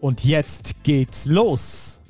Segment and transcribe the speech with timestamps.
[0.00, 2.00] Und jetzt geht's los.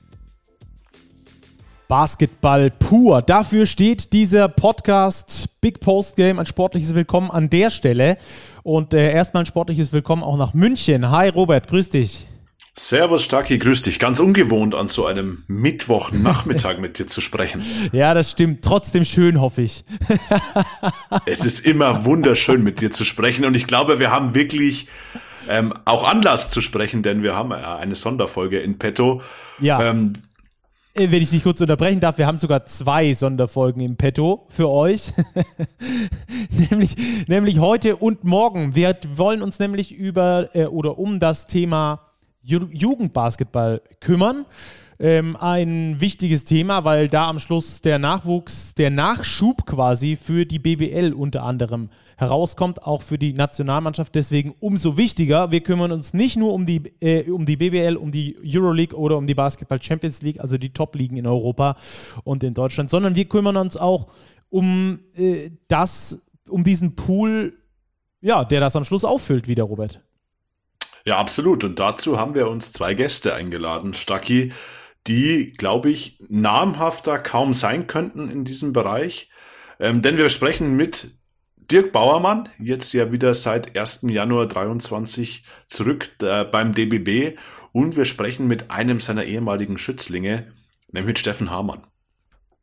[1.89, 3.21] Basketball pur.
[3.21, 6.39] Dafür steht dieser Podcast Big Post Game.
[6.39, 8.17] Ein sportliches Willkommen an der Stelle.
[8.62, 11.11] Und äh, erstmal ein sportliches Willkommen auch nach München.
[11.11, 12.29] Hi Robert, grüß dich.
[12.75, 13.98] Servus Stacki, grüß dich.
[13.98, 17.61] Ganz ungewohnt an so einem Mittwochnachmittag mit dir zu sprechen.
[17.91, 18.65] Ja, das stimmt.
[18.65, 19.84] Trotzdem schön, hoffe ich.
[21.27, 24.87] es ist immer wunderschön mit dir zu sprechen und ich glaube, wir haben wirklich
[25.51, 29.23] ähm, auch Anlass zu sprechen, denn wir haben eine Sonderfolge in petto.
[29.59, 29.83] Ja.
[29.83, 30.15] Ähm,
[30.95, 34.69] äh, wenn ich dich kurz unterbrechen darf, wir haben sogar zwei Sonderfolgen im Petto für
[34.69, 35.12] euch.
[36.70, 36.97] nämlich,
[37.29, 38.75] nämlich heute und morgen.
[38.75, 42.01] Wir wollen uns nämlich über äh, oder um das Thema
[42.42, 44.47] Ju Jugendbasketball kümmern.
[45.03, 50.59] Ähm, ein wichtiges Thema, weil da am Schluss der Nachwuchs, der Nachschub quasi für die
[50.59, 54.15] BBL unter anderem herauskommt, auch für die Nationalmannschaft.
[54.15, 55.51] Deswegen umso wichtiger.
[55.51, 59.17] Wir kümmern uns nicht nur um die, äh, um die BBL, um die Euroleague oder
[59.17, 61.77] um die Basketball Champions League, also die Top-Ligen in Europa
[62.25, 64.09] und in Deutschland, sondern wir kümmern uns auch
[64.51, 67.55] um äh, das, um diesen Pool,
[68.20, 70.03] ja, der das am Schluss auffüllt, wieder, Robert.
[71.07, 71.64] Ja, absolut.
[71.64, 73.95] Und dazu haben wir uns zwei Gäste eingeladen.
[73.95, 74.53] Stacki,
[75.06, 79.31] die, glaube ich, namhafter kaum sein könnten in diesem Bereich.
[79.79, 81.12] Ähm, denn wir sprechen mit
[81.57, 84.07] Dirk Bauermann, jetzt ja wieder seit 1.
[84.09, 87.39] Januar 23 zurück äh, beim DBB.
[87.73, 90.53] Und wir sprechen mit einem seiner ehemaligen Schützlinge,
[90.89, 91.87] nämlich mit Steffen Hamann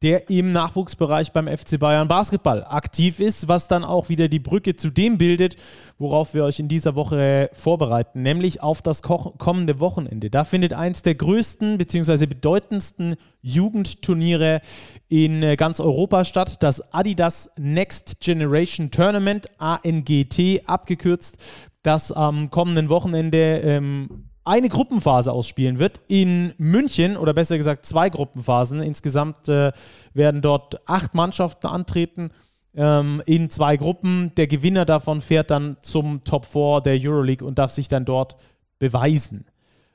[0.03, 4.75] der im Nachwuchsbereich beim FC Bayern Basketball aktiv ist, was dann auch wieder die Brücke
[4.75, 5.55] zu dem bildet,
[5.97, 10.29] worauf wir euch in dieser Woche vorbereiten, nämlich auf das kommende Wochenende.
[10.29, 12.27] Da findet eins der größten bzw.
[12.27, 14.61] bedeutendsten Jugendturniere
[15.07, 21.37] in äh, ganz Europa statt, das Adidas Next Generation Tournament, ANGT abgekürzt,
[21.81, 28.09] das am kommenden Wochenende ähm, eine Gruppenphase ausspielen wird in München oder besser gesagt zwei
[28.09, 28.81] Gruppenphasen.
[28.81, 29.71] Insgesamt äh,
[30.13, 32.31] werden dort acht Mannschaften antreten
[32.75, 34.31] ähm, in zwei Gruppen.
[34.37, 38.37] Der Gewinner davon fährt dann zum Top 4 der Euroleague und darf sich dann dort
[38.79, 39.45] beweisen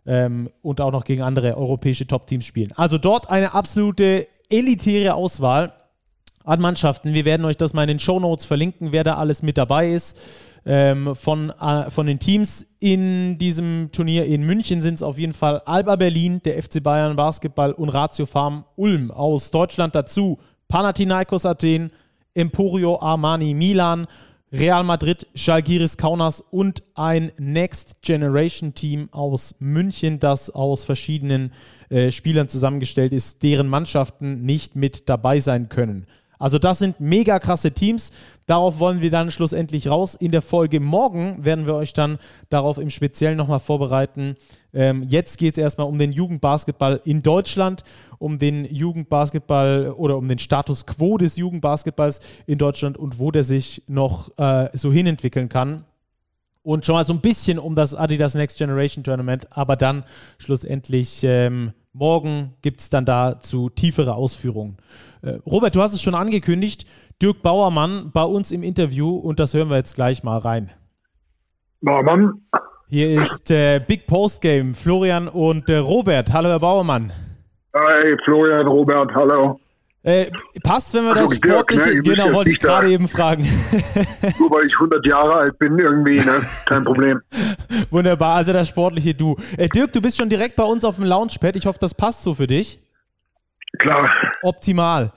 [0.06, 2.72] ähm, und auch noch gegen andere europäische Top-Teams spielen.
[2.76, 5.72] Also dort eine absolute elitäre Auswahl
[6.44, 7.14] an Mannschaften.
[7.14, 9.90] Wir werden euch das mal in den Show Notes verlinken, wer da alles mit dabei
[9.90, 10.18] ist
[10.64, 15.34] ähm, von, äh, von den Teams in diesem Turnier in München sind es auf jeden
[15.34, 20.38] Fall Alba Berlin, der FC Bayern Basketball und Ratio Farm Ulm aus Deutschland dazu.
[20.68, 21.90] Panathinaikos Athen,
[22.34, 24.06] Emporio Armani Milan,
[24.52, 31.52] Real Madrid, Schalgiris Kaunas und ein Next Generation Team aus München, das aus verschiedenen
[31.88, 36.06] äh, Spielern zusammengestellt ist, deren Mannschaften nicht mit dabei sein können.
[36.42, 38.10] Also das sind mega krasse Teams.
[38.46, 40.16] Darauf wollen wir dann schlussendlich raus.
[40.16, 44.34] In der Folge morgen werden wir euch dann darauf im Speziellen nochmal vorbereiten.
[44.74, 47.84] Ähm, jetzt geht es erstmal um den Jugendbasketball in Deutschland,
[48.18, 53.44] um den Jugendbasketball oder um den Status quo des Jugendbasketballs in Deutschland und wo der
[53.44, 55.84] sich noch äh, so hinentwickeln kann
[56.62, 60.04] und schon mal so ein bisschen um das Adidas Next Generation Tournament, aber dann
[60.38, 64.76] schlussendlich ähm, morgen gibt es dann dazu tiefere Ausführungen.
[65.22, 66.86] Äh, Robert, du hast es schon angekündigt.
[67.20, 70.70] Dirk Bauermann bei uns im Interview und das hören wir jetzt gleich mal rein.
[71.80, 72.42] Bauermann.
[72.88, 74.74] Hier ist äh, Big Post Game.
[74.74, 76.32] Florian und äh, Robert.
[76.32, 77.12] Hallo, Herr Bauermann.
[77.74, 79.58] Hi, Florian, Robert, hallo.
[80.04, 80.30] Äh,
[80.64, 81.84] passt, wenn wir das sportliche.
[81.84, 82.02] Dirk, ne?
[82.02, 83.42] Genau, wollte ich gerade eben fragen.
[84.38, 86.44] Nur weil ich 100 Jahre alt bin, irgendwie, ne?
[86.66, 87.20] Kein Problem.
[87.90, 89.36] Wunderbar, also das sportliche Du.
[89.56, 91.54] Äh, Dirk, du bist schon direkt bei uns auf dem Launchpad.
[91.54, 92.80] Ich hoffe, das passt so für dich.
[93.78, 94.10] Klar.
[94.42, 95.12] Optimal.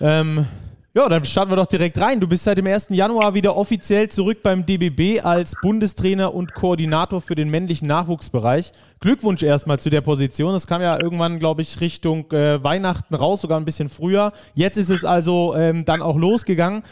[0.00, 0.46] Ähm,
[0.96, 2.20] ja, dann starten wir doch direkt rein.
[2.20, 2.86] Du bist seit dem 1.
[2.90, 8.70] Januar wieder offiziell zurück beim DBB als Bundestrainer und Koordinator für den männlichen Nachwuchsbereich.
[9.00, 10.52] Glückwunsch erstmal zu der Position.
[10.52, 14.32] Das kam ja irgendwann, glaube ich, Richtung äh, Weihnachten raus, sogar ein bisschen früher.
[14.54, 16.84] Jetzt ist es also ähm, dann auch losgegangen.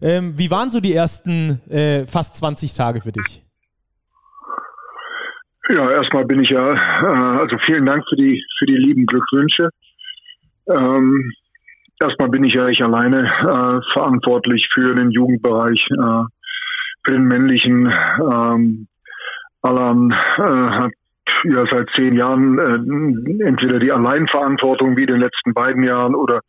[0.00, 3.42] Ähm, wie waren so die ersten äh, fast 20 Tage für dich?
[5.68, 9.68] Ja, erstmal bin ich ja, äh, also vielen Dank für die, für die lieben Glückwünsche.
[10.70, 11.32] Ähm,
[12.00, 16.24] erstmal bin ich ja ich alleine äh, verantwortlich für den Jugendbereich, äh,
[17.04, 17.92] für den männlichen.
[18.20, 18.86] Ähm,
[19.62, 20.92] Alan äh, hat
[21.44, 26.40] ja seit zehn Jahren äh, entweder die Alleinverantwortung wie in den letzten beiden Jahren oder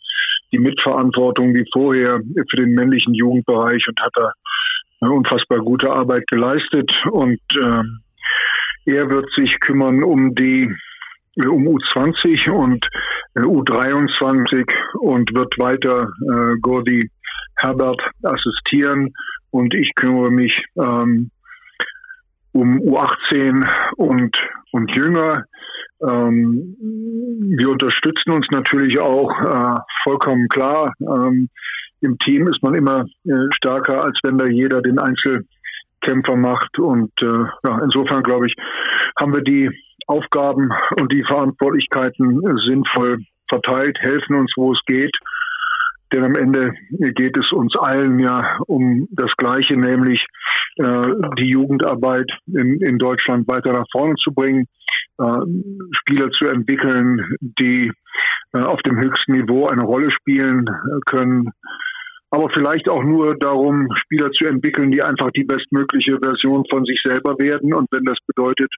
[0.51, 2.19] die Mitverantwortung wie vorher
[2.49, 4.31] für den männlichen Jugendbereich und hat da
[5.01, 7.83] eine unfassbar gute Arbeit geleistet und äh,
[8.85, 10.73] er wird sich kümmern um die
[11.47, 12.85] um U20 und
[13.35, 14.69] äh, U23
[14.99, 17.09] und wird weiter äh, Gordi
[17.55, 19.13] Herbert assistieren
[19.51, 21.31] und ich kümmere mich ähm,
[22.51, 24.37] um U18 und,
[24.71, 25.45] und Jünger.
[26.01, 26.75] Ähm,
[27.57, 30.93] wir unterstützen uns natürlich auch äh, vollkommen klar.
[31.01, 31.49] Ähm,
[32.01, 36.79] Im Team ist man immer äh, stärker, als wenn da jeder den Einzelkämpfer macht.
[36.79, 38.55] Und äh, ja, insofern glaube ich,
[39.19, 39.69] haben wir die
[40.09, 40.69] Aufgaben
[40.99, 45.15] und die Verantwortlichkeiten sinnvoll verteilt, helfen uns, wo es geht.
[46.11, 50.25] Denn am Ende geht es uns allen ja um das Gleiche, nämlich
[50.77, 51.07] äh,
[51.37, 54.65] die Jugendarbeit in, in Deutschland weiter nach vorne zu bringen,
[55.19, 55.39] äh,
[55.91, 57.91] Spieler zu entwickeln, die
[58.53, 60.65] äh, auf dem höchsten Niveau eine Rolle spielen
[61.05, 61.51] können,
[62.31, 67.01] aber vielleicht auch nur darum, Spieler zu entwickeln, die einfach die bestmögliche Version von sich
[67.03, 67.73] selber werden.
[67.73, 68.71] Und wenn das bedeutet,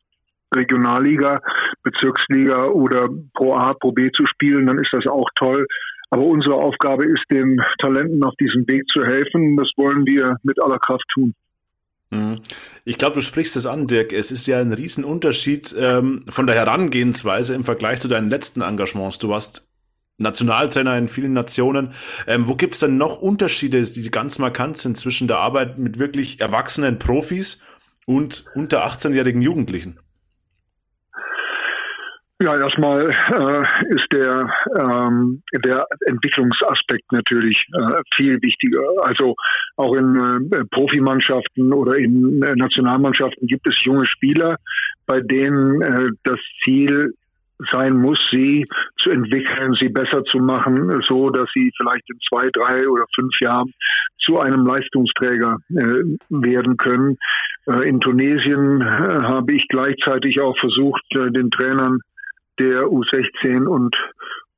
[0.53, 1.41] Regionalliga,
[1.83, 5.65] Bezirksliga oder Pro A, Pro B zu spielen, dann ist das auch toll.
[6.09, 9.55] Aber unsere Aufgabe ist, den Talenten auf diesem Weg zu helfen.
[9.55, 11.33] Das wollen wir mit aller Kraft tun.
[12.09, 12.41] Mhm.
[12.83, 14.11] Ich glaube, du sprichst es an, Dirk.
[14.11, 19.19] Es ist ja ein Riesenunterschied ähm, von der Herangehensweise im Vergleich zu deinen letzten Engagements.
[19.19, 19.69] Du warst
[20.17, 21.93] Nationaltrainer in vielen Nationen.
[22.27, 25.97] Ähm, wo gibt es denn noch Unterschiede, die ganz markant sind zwischen der Arbeit mit
[25.97, 27.63] wirklich erwachsenen Profis
[28.05, 29.97] und unter 18-jährigen Jugendlichen?
[32.41, 34.49] Ja, erstmal äh, ist der,
[34.79, 38.81] ähm, der Entwicklungsaspekt natürlich äh, viel wichtiger.
[39.03, 39.35] Also
[39.75, 44.55] auch in äh, Profimannschaften oder in äh, Nationalmannschaften gibt es junge Spieler,
[45.05, 47.13] bei denen äh, das Ziel
[47.69, 48.65] sein muss, sie
[48.97, 53.39] zu entwickeln, sie besser zu machen, so dass sie vielleicht in zwei, drei oder fünf
[53.39, 53.71] Jahren
[54.17, 57.17] zu einem Leistungsträger äh, werden können.
[57.67, 61.99] Äh, in Tunesien habe ich gleichzeitig auch versucht, den Trainern
[62.61, 63.95] der U16 und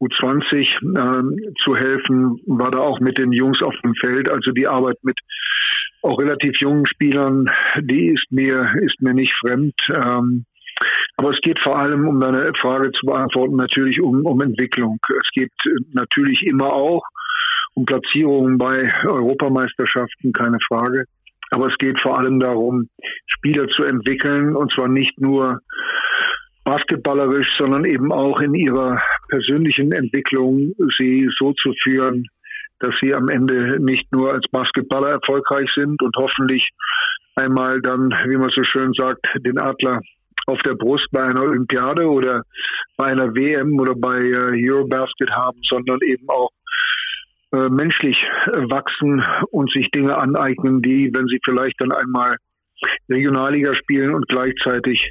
[0.01, 4.29] U20 äh, zu helfen, war da auch mit den Jungs auf dem Feld.
[4.29, 5.17] Also die Arbeit mit
[6.01, 9.73] auch relativ jungen Spielern, die ist mir, ist mir nicht fremd.
[9.93, 10.45] Ähm,
[11.15, 14.99] aber es geht vor allem, um deine Frage zu beantworten, natürlich um, um Entwicklung.
[15.09, 15.51] Es geht
[15.93, 17.03] natürlich immer auch
[17.75, 21.05] um Platzierungen bei Europameisterschaften, keine Frage.
[21.51, 22.89] Aber es geht vor allem darum,
[23.27, 25.59] Spieler zu entwickeln und zwar nicht nur
[26.63, 32.27] basketballerisch, sondern eben auch in ihrer persönlichen Entwicklung sie so zu führen,
[32.79, 36.69] dass sie am Ende nicht nur als Basketballer erfolgreich sind und hoffentlich
[37.35, 40.01] einmal dann, wie man so schön sagt, den Adler
[40.45, 42.43] auf der Brust bei einer Olympiade oder
[42.97, 46.49] bei einer WM oder bei äh, Eurobasket haben, sondern eben auch
[47.53, 48.17] äh, menschlich
[48.69, 52.35] wachsen und sich Dinge aneignen, die, wenn sie vielleicht dann einmal
[53.09, 55.09] Regionalliga spielen und gleichzeitig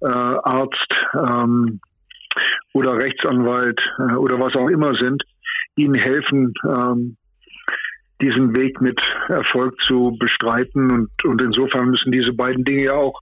[0.00, 1.80] äh, Arzt ähm,
[2.72, 5.22] oder Rechtsanwalt äh, oder was auch immer sind,
[5.76, 7.16] ihnen helfen, ähm,
[8.20, 10.90] diesen Weg mit Erfolg zu bestreiten.
[10.90, 13.18] Und, und insofern müssen diese beiden Dinge ja auch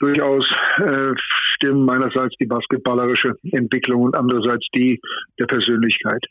[0.00, 0.46] durchaus
[0.78, 1.12] äh,
[1.54, 1.84] stimmen.
[1.84, 5.00] Meinerseits die basketballerische Entwicklung und andererseits die
[5.38, 6.24] der Persönlichkeit.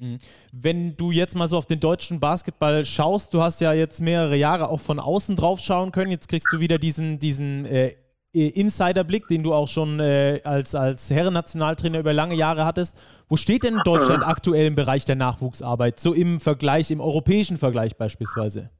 [0.00, 0.18] Mhm.
[0.52, 4.36] Wenn du jetzt mal so auf den deutschen Basketball schaust, du hast ja jetzt mehrere
[4.36, 7.92] Jahre auch von außen drauf schauen können, jetzt kriegst du wieder diesen, diesen äh,
[8.36, 12.98] Insiderblick, den du auch schon äh, als, als Herrennationaltrainer über lange Jahre hattest.
[13.28, 17.96] Wo steht denn Deutschland aktuell im Bereich der Nachwuchsarbeit, so im Vergleich, im europäischen Vergleich
[17.96, 18.70] beispielsweise?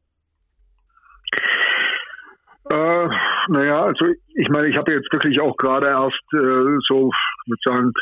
[2.70, 3.08] Äh,
[3.48, 7.10] naja, also ich meine, ich habe jetzt wirklich auch gerade erst äh, so,
[7.46, 7.92] würde sagen,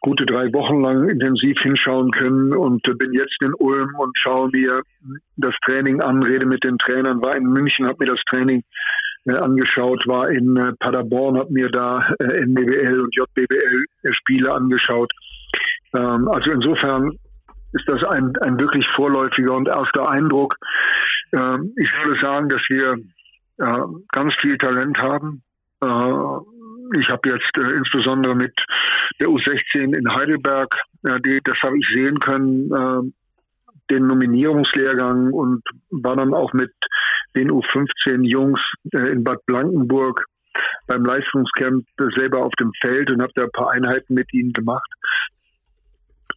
[0.00, 4.48] gute drei Wochen lang intensiv hinschauen können und äh, bin jetzt in Ulm und schaue
[4.52, 4.80] mir
[5.36, 9.05] das Training an, rede mit den Trainern, war in München, habe mir das Training äh,
[9.34, 15.12] angeschaut, war in äh, Paderborn, habe mir da äh, NBBL und JBBL Spiele angeschaut.
[15.94, 17.10] Ähm, also insofern
[17.72, 20.56] ist das ein, ein wirklich vorläufiger und erster Eindruck.
[21.32, 22.96] Ähm, ich würde sagen, dass wir
[23.58, 25.42] äh, ganz viel Talent haben.
[25.82, 28.54] Äh, ich habe jetzt äh, insbesondere mit
[29.20, 33.12] der U16 in Heidelberg, äh, die, das habe ich sehen können, äh,
[33.90, 36.72] den Nominierungslehrgang und war dann auch mit
[37.36, 38.60] den U15 Jungs
[38.92, 40.24] äh, in Bad Blankenburg
[40.86, 41.84] beim Leistungscamp
[42.16, 44.90] selber auf dem Feld und habe da ein paar Einheiten mit ihnen gemacht.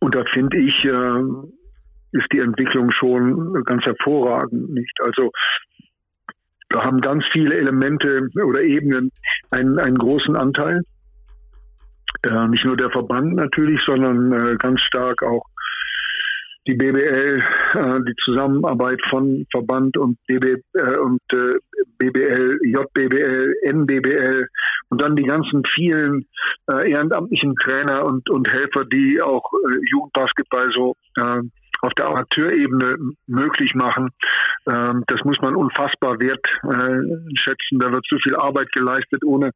[0.01, 1.21] Und da finde ich, äh,
[2.11, 4.93] ist die Entwicklung schon ganz hervorragend, nicht?
[5.01, 5.31] Also
[6.71, 9.11] wir haben ganz viele Elemente oder Ebenen,
[9.51, 10.81] einen, einen großen Anteil.
[12.23, 15.45] Äh, nicht nur der Verband natürlich, sondern äh, ganz stark auch
[16.69, 21.57] die BBL, äh, die Zusammenarbeit von Verband und, DB, äh, und äh,
[21.97, 24.47] BBL, JBBL, NBBL
[24.89, 26.25] und dann die ganzen vielen
[26.71, 31.41] äh, ehrenamtlichen Trainer und, und Helfer, die auch äh, Jugendbasketball so äh,
[31.81, 32.97] auf der Amateurebene
[33.27, 34.09] möglich machen.
[34.69, 37.79] Ähm, das muss man unfassbar wertschätzen.
[37.79, 39.51] Da wird zu viel Arbeit geleistet, ohne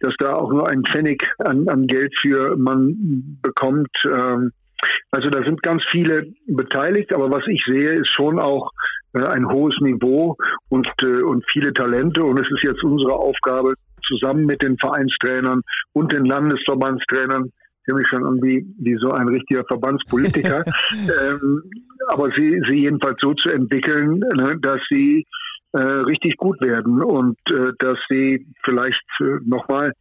[0.00, 3.90] dass da auch nur ein Pfennig an, an Geld für man bekommt.
[4.04, 4.52] Ähm,
[5.10, 8.70] also da sind ganz viele beteiligt, aber was ich sehe, ist schon auch
[9.14, 10.36] äh, ein hohes Niveau
[10.68, 12.24] und, äh, und viele Talente.
[12.24, 13.74] Und es ist jetzt unsere Aufgabe,
[14.06, 15.62] zusammen mit den Vereinstrainern
[15.92, 17.50] und den Landesverbandstrainern,
[17.86, 21.62] ich mich schon an wie, wie so ein richtiger Verbandspolitiker, ähm,
[22.08, 25.26] aber sie, sie jedenfalls so zu entwickeln, ne, dass sie
[25.72, 29.92] äh, richtig gut werden und äh, dass sie vielleicht äh, nochmal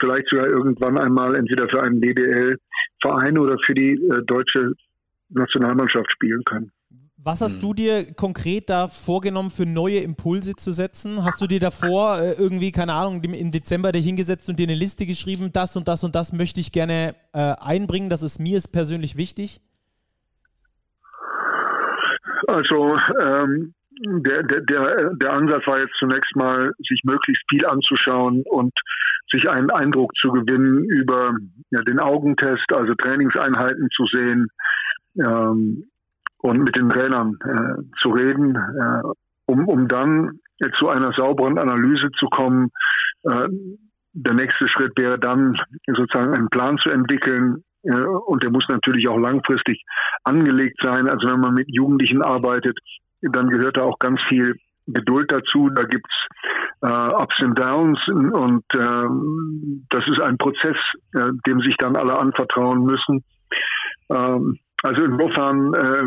[0.00, 4.72] vielleicht sogar irgendwann einmal entweder für einen DBL-Verein oder für die äh, deutsche
[5.30, 6.70] Nationalmannschaft spielen können.
[7.20, 7.60] Was hast hm.
[7.60, 11.24] du dir konkret da vorgenommen, für neue Impulse zu setzen?
[11.24, 14.76] Hast du dir davor äh, irgendwie, keine Ahnung, im Dezember dich hingesetzt und dir eine
[14.76, 18.60] Liste geschrieben, das und das und das möchte ich gerne äh, einbringen, das ist mir
[18.70, 19.60] persönlich wichtig?
[22.46, 24.60] Also ähm, der, der,
[25.14, 28.72] der, Ansatz war jetzt zunächst mal, sich möglichst viel anzuschauen und
[29.30, 31.32] sich einen Eindruck zu gewinnen über
[31.70, 34.48] ja, den Augentest, also Trainingseinheiten zu sehen
[35.18, 35.90] ähm,
[36.38, 39.02] und mit den Trainern äh, zu reden, äh,
[39.46, 40.40] um, um dann
[40.78, 42.70] zu einer sauberen Analyse zu kommen.
[43.24, 43.48] Äh,
[44.12, 49.08] der nächste Schritt wäre dann sozusagen einen Plan zu entwickeln, äh, und der muss natürlich
[49.08, 49.82] auch langfristig
[50.24, 51.08] angelegt sein.
[51.08, 52.78] Also wenn man mit Jugendlichen arbeitet,
[53.22, 54.56] dann gehört da auch ganz viel
[54.86, 55.70] Geduld dazu.
[55.74, 56.14] Da gibt's
[56.82, 59.08] äh, Ups und Downs und äh,
[59.90, 60.76] das ist ein Prozess,
[61.14, 63.24] äh, dem sich dann alle anvertrauen müssen.
[64.10, 66.04] Ähm, also insofern äh,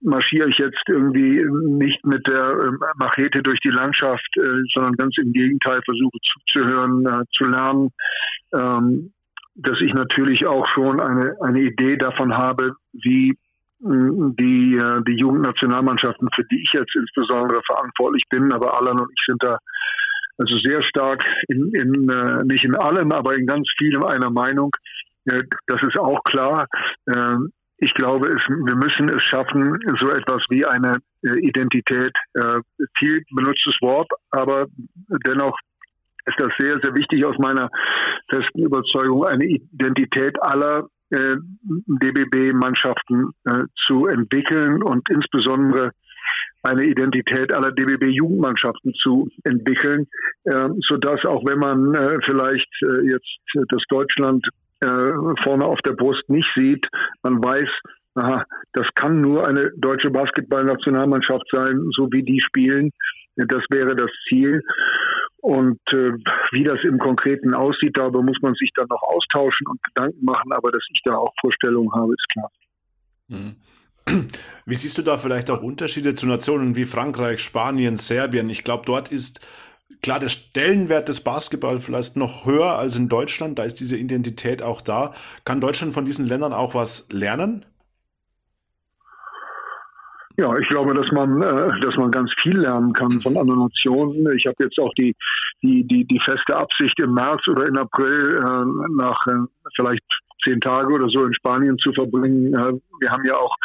[0.00, 1.44] marschiere ich jetzt irgendwie
[1.76, 7.06] nicht mit der äh, Machete durch die Landschaft, äh, sondern ganz im Gegenteil versuche zuzuhören,
[7.06, 7.90] äh, zu lernen,
[8.54, 9.12] ähm,
[9.54, 13.36] dass ich natürlich auch schon eine, eine Idee davon habe, wie
[13.78, 19.24] die, äh, die Jugendnationalmannschaften, für die ich jetzt insbesondere verantwortlich bin, aber Alan und ich
[19.26, 19.58] sind da
[20.38, 24.70] also sehr stark in, in äh, nicht in allem, aber in ganz vielem einer Meinung.
[25.24, 26.66] Das ist auch klar.
[27.08, 32.12] Ähm, ich glaube, es, wir müssen es schaffen, so etwas wie eine äh, Identität,
[32.98, 34.66] viel benutztes Wort, aber
[35.26, 35.58] dennoch
[36.26, 37.70] ist das sehr, sehr wichtig aus meiner
[38.30, 41.36] festen Überzeugung, eine Identität aller äh,
[41.86, 45.90] DBB-Mannschaften äh, zu entwickeln und insbesondere
[46.62, 50.08] eine Identität aller DBB-Jugendmannschaften zu entwickeln,
[50.44, 52.68] äh, sodass auch wenn man äh, vielleicht
[53.04, 54.46] jetzt das Deutschland
[55.42, 56.86] vorne auf der Brust nicht sieht,
[57.22, 57.68] man weiß,
[58.14, 58.44] aha,
[58.74, 62.92] das kann nur eine deutsche Basketballnationalmannschaft sein, so wie die spielen.
[63.36, 64.62] Das wäre das Ziel.
[65.38, 66.12] Und äh,
[66.52, 70.52] wie das im Konkreten aussieht, darüber muss man sich dann noch austauschen und Gedanken machen.
[70.52, 72.50] Aber dass ich da auch Vorstellungen habe, ist klar.
[73.28, 73.56] Mhm.
[74.66, 78.48] Wie siehst du da vielleicht auch Unterschiede zu Nationen wie Frankreich, Spanien, Serbien?
[78.50, 79.40] Ich glaube, dort ist
[80.02, 83.58] klar der Stellenwert des Basketball vielleicht noch höher als in Deutschland.
[83.58, 85.14] Da ist diese Identität auch da.
[85.44, 87.64] Kann Deutschland von diesen Ländern auch was lernen?
[90.38, 94.30] Ja, ich glaube, dass man, äh, dass man ganz viel lernen kann von anderen Nationen.
[94.36, 95.14] Ich habe jetzt auch die,
[95.62, 100.02] die, die, die feste Absicht im März oder in April äh, nach äh, vielleicht
[100.44, 102.52] zehn Tage oder so in Spanien zu verbringen.
[103.00, 103.56] Wir haben ja auch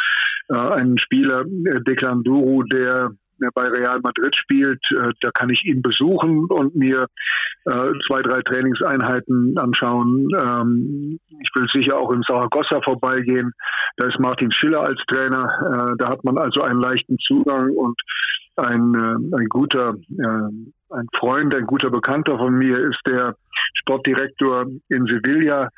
[0.48, 3.12] einen Spieler, Declan Duru, der
[3.54, 4.80] bei Real Madrid spielt.
[4.92, 7.06] Äh, da kann ich ihn besuchen und mir
[7.64, 10.28] äh, zwei, drei Trainingseinheiten anschauen.
[10.38, 13.52] Ähm, ich will sicher auch in Saragossa vorbeigehen.
[13.96, 15.44] Da ist Martin Schiller als Trainer.
[15.44, 18.00] Äh, da hat man also einen leichten Zugang und
[18.56, 19.94] ein, ein guter,
[20.92, 23.34] ein Freund, ein guter Bekannter von mir ist der
[23.74, 25.68] Sportdirektor in Sevilla.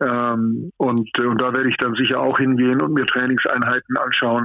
[0.00, 4.44] Ähm, und, und da werde ich dann sicher auch hingehen und mir Trainingseinheiten anschauen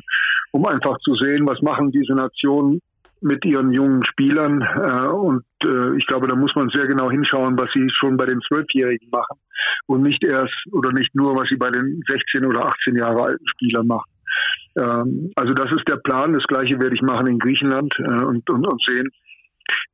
[0.56, 2.80] um einfach zu sehen, was machen diese Nationen
[3.20, 4.62] mit ihren jungen Spielern.
[4.62, 8.26] Äh, und äh, ich glaube, da muss man sehr genau hinschauen, was sie schon bei
[8.26, 9.38] den Zwölfjährigen machen
[9.88, 13.48] und nicht erst oder nicht nur, was sie bei den 16 oder 18 Jahre alten
[13.50, 14.10] Spielern machen.
[14.78, 16.32] Ähm, also das ist der Plan.
[16.32, 19.10] Das gleiche werde ich machen in Griechenland äh, und, und, und sehen,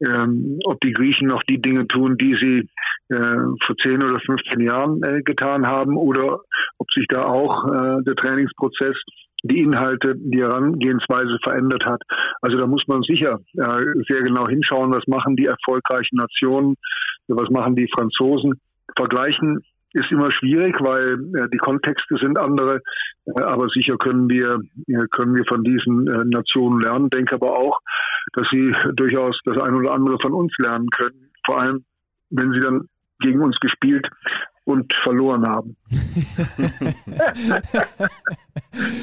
[0.05, 2.69] ähm, ob die Griechen noch die Dinge tun, die sie
[3.15, 6.39] äh, vor 10 oder 15 Jahren äh, getan haben oder
[6.77, 8.95] ob sich da auch äh, der Trainingsprozess
[9.43, 12.01] die Inhalte, die Herangehensweise verändert hat.
[12.41, 16.75] Also da muss man sicher äh, sehr genau hinschauen, was machen die erfolgreichen Nationen,
[17.27, 18.53] was machen die Franzosen.
[18.95, 19.63] Vergleichen
[19.93, 22.81] ist immer schwierig, weil äh, die Kontexte sind andere.
[23.25, 27.09] Äh, aber sicher können wir, äh, können wir von diesen äh, Nationen lernen.
[27.09, 27.79] Denke aber auch,
[28.33, 31.31] dass sie durchaus das eine oder andere von uns lernen können.
[31.45, 31.85] Vor allem,
[32.29, 32.87] wenn sie dann
[33.19, 34.07] gegen uns gespielt
[34.63, 35.75] und verloren haben.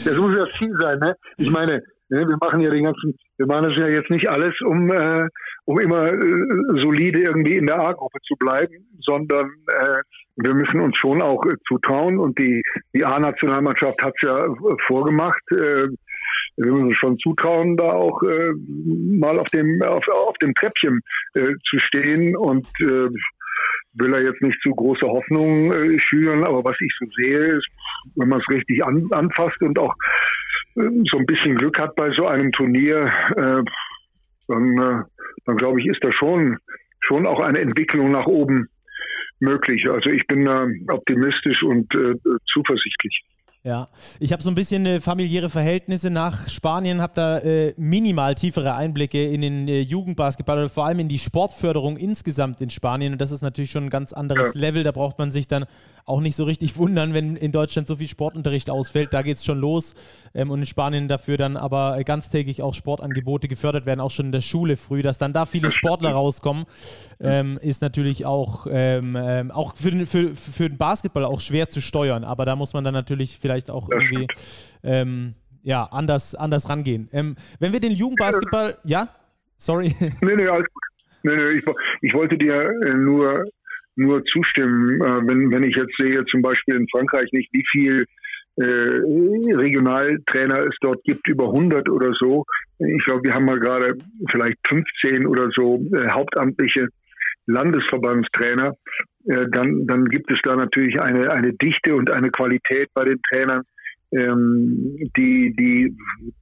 [0.05, 1.15] das muss ja viel sein, ne?
[1.37, 4.55] Ich meine, ne, wir machen ja den ganzen, wir machen das ja jetzt nicht alles,
[4.65, 5.27] um, äh,
[5.65, 10.03] um immer äh, solide irgendwie in der A-Gruppe zu bleiben, sondern äh,
[10.37, 12.63] wir müssen uns schon auch äh, zutrauen und die,
[12.95, 15.43] die A-Nationalmannschaft hat es ja äh, vorgemacht.
[16.59, 18.53] Wir müssen schon zutrauen, da auch äh,
[19.19, 21.01] mal auf dem auf, auf dem Treppchen
[21.35, 23.09] äh, zu stehen und äh,
[23.95, 27.67] will er jetzt nicht zu große Hoffnungen äh, schüren, aber was ich so sehe, ist,
[28.17, 29.95] wenn man es richtig an, anfasst und auch
[30.77, 33.63] äh, so ein bisschen Glück hat bei so einem Turnier, äh,
[34.49, 35.03] dann, äh,
[35.47, 36.59] dann glaube ich, ist da schon,
[37.01, 38.69] schon auch eine Entwicklung nach oben
[39.41, 39.89] möglich.
[39.91, 42.15] Also ich bin da optimistisch und äh,
[42.47, 43.23] zuversichtlich.
[43.65, 43.89] Ja,
[44.21, 48.75] ich habe so ein bisschen äh, familiäre Verhältnisse nach Spanien, habe da äh, minimal tiefere
[48.75, 53.13] Einblicke in den äh, Jugendbasketball oder vor allem in die Sportförderung insgesamt in Spanien.
[53.13, 54.61] Und das ist natürlich schon ein ganz anderes ja.
[54.61, 54.85] Level.
[54.85, 55.67] Da braucht man sich dann
[56.09, 59.13] auch nicht so richtig wundern, wenn in Deutschland so viel Sportunterricht ausfällt.
[59.13, 59.95] Da geht es schon los.
[60.35, 64.33] Ähm, und in Spanien dafür dann aber ganztägig auch Sportangebote gefördert werden, auch schon in
[64.33, 65.03] der Schule früh.
[65.03, 66.67] Dass dann da viele Sportler rauskommen,
[67.21, 71.69] ähm, ist natürlich auch, ähm, ähm, auch für, den, für, für den Basketball auch schwer
[71.69, 72.25] zu steuern.
[72.25, 74.27] Aber da muss man dann natürlich vielleicht auch irgendwie
[74.83, 77.09] ähm, ja, anders, anders rangehen.
[77.13, 79.09] Ähm, wenn wir den Jugendbasketball, ja?
[79.57, 79.95] Sorry.
[80.21, 80.83] Nee, nee, alles gut.
[81.25, 81.65] Ich,
[82.03, 83.45] ich wollte dir äh, nur
[83.99, 88.07] nur zustimmen, äh, wenn, wenn ich jetzt sehe, zum Beispiel in Frankreich nicht, wie viel
[88.57, 92.45] äh, Regionaltrainer es dort gibt, über 100 oder so.
[92.79, 93.97] Ich glaube, wir haben mal gerade
[94.31, 96.89] vielleicht 15 oder so äh, hauptamtliche
[97.47, 98.75] Landesverbandstrainer.
[99.27, 103.21] Äh, dann, dann gibt es da natürlich eine, eine Dichte und eine Qualität bei den
[103.31, 103.63] Trainern,
[104.13, 105.97] ähm, die, die,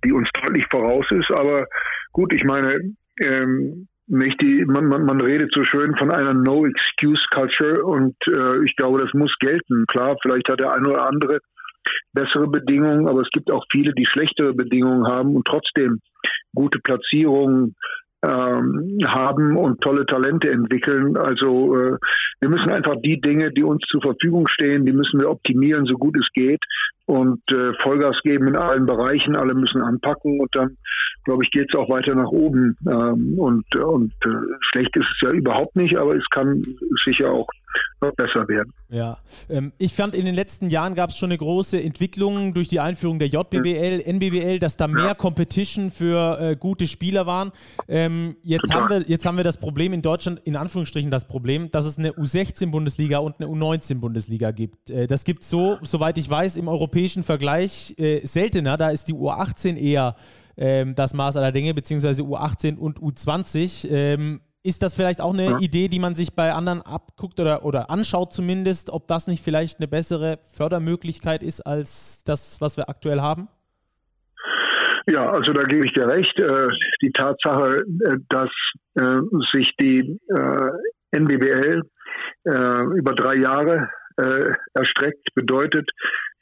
[0.05, 1.31] die uns deutlich voraus ist.
[1.31, 1.67] Aber
[2.13, 2.81] gut, ich meine,
[3.23, 8.77] ähm, nicht die, man, man, man redet so schön von einer No-Excuse-Culture und äh, ich
[8.77, 9.85] glaube, das muss gelten.
[9.87, 11.41] Klar, vielleicht hat der eine oder andere
[12.13, 16.01] bessere Bedingungen, aber es gibt auch viele, die schlechtere Bedingungen haben und trotzdem
[16.55, 17.75] gute Platzierungen
[18.27, 21.17] ähm, haben und tolle Talente entwickeln.
[21.17, 21.97] Also äh,
[22.41, 25.95] wir müssen einfach die Dinge, die uns zur Verfügung stehen, die müssen wir optimieren, so
[25.95, 26.61] gut es geht
[27.07, 29.37] und äh, Vollgas geben in allen Bereichen.
[29.37, 30.77] Alle müssen anpacken und dann,
[31.25, 32.77] glaube ich, geht es auch weiter nach oben.
[32.89, 34.29] Ähm, und und äh,
[34.61, 36.63] schlecht ist es ja überhaupt nicht, aber es kann
[37.05, 37.47] sicher auch
[38.01, 38.73] noch besser werden.
[38.89, 42.69] Ja, ähm, ich fand in den letzten Jahren gab es schon eine große Entwicklung durch
[42.69, 44.21] die Einführung der JBL, mhm.
[44.21, 45.15] NBBL, dass da mehr ja.
[45.15, 47.53] Competition für äh, gute Spieler waren.
[47.89, 51.71] Ähm, jetzt, haben wir, jetzt haben wir das Problem in Deutschland, in Anführungsstrichen das Problem,
[51.71, 54.91] dass es eine U16-Bundesliga und eine U19-Bundesliga gibt.
[54.91, 58.77] Äh, das gibt es so, soweit ich weiß, im europäischen Vergleich äh, seltener.
[58.77, 60.17] Da ist die U18 eher
[60.57, 63.89] ähm, das Maß aller Dinge, beziehungsweise U18 und U20.
[63.89, 65.59] Ähm, ist das vielleicht auch eine ja.
[65.61, 69.79] Idee, die man sich bei anderen abguckt oder, oder anschaut zumindest, ob das nicht vielleicht
[69.79, 73.49] eine bessere Fördermöglichkeit ist als das, was wir aktuell haben?
[75.09, 76.37] Ja, also da gebe ich dir recht.
[76.39, 76.69] Äh,
[77.01, 78.51] die Tatsache, äh, dass
[78.97, 79.21] äh,
[79.53, 80.19] sich die
[81.13, 81.83] NBBL
[82.45, 83.89] über drei Jahre
[84.75, 85.91] erstreckt, bedeutet,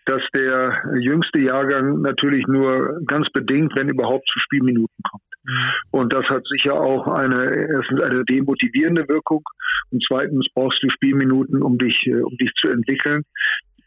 [0.05, 5.34] dass der jüngste Jahrgang natürlich nur ganz bedingt, wenn überhaupt, zu Spielminuten kommt.
[5.45, 5.73] Mhm.
[5.91, 9.43] Und das hat sicher auch eine, erstens eine demotivierende Wirkung
[9.91, 13.25] und zweitens brauchst du Spielminuten, um dich, äh, um dich zu entwickeln.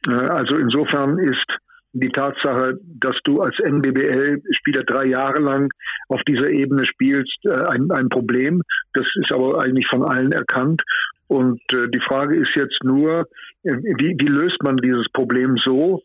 [0.08, 1.46] Äh, also insofern ist
[1.93, 5.72] die Tatsache, dass du als NBBL-Spieler drei Jahre lang
[6.10, 8.62] auf dieser Ebene spielst, äh, ein, ein Problem.
[8.93, 10.84] Das ist aber eigentlich von allen erkannt.
[11.30, 13.28] Und die Frage ist jetzt nur,
[13.62, 16.02] wie, wie löst man dieses Problem so,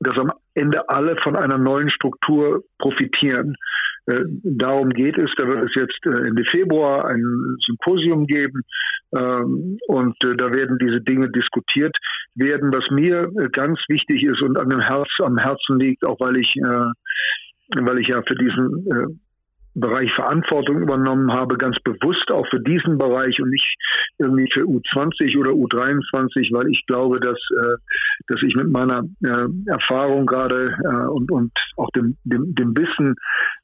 [0.00, 3.56] dass am Ende alle von einer neuen Struktur profitieren.
[4.06, 5.30] Äh, darum geht es.
[5.36, 7.22] Da wird es jetzt äh, Ende Februar ein
[7.66, 8.62] Symposium geben
[9.16, 11.96] ähm, und äh, da werden diese Dinge diskutiert
[12.34, 12.72] werden.
[12.72, 16.54] Was mir ganz wichtig ist und an dem Herz, am Herzen liegt, auch weil ich,
[16.56, 19.20] weil ich ja für diesen
[19.78, 23.76] Bereich Verantwortung übernommen habe, ganz bewusst auch für diesen Bereich und nicht
[24.18, 27.76] irgendwie für U20 oder U23, weil ich glaube, dass, äh,
[28.28, 33.16] dass ich mit meiner äh, Erfahrung gerade äh, und, und auch dem, dem, dem Wissen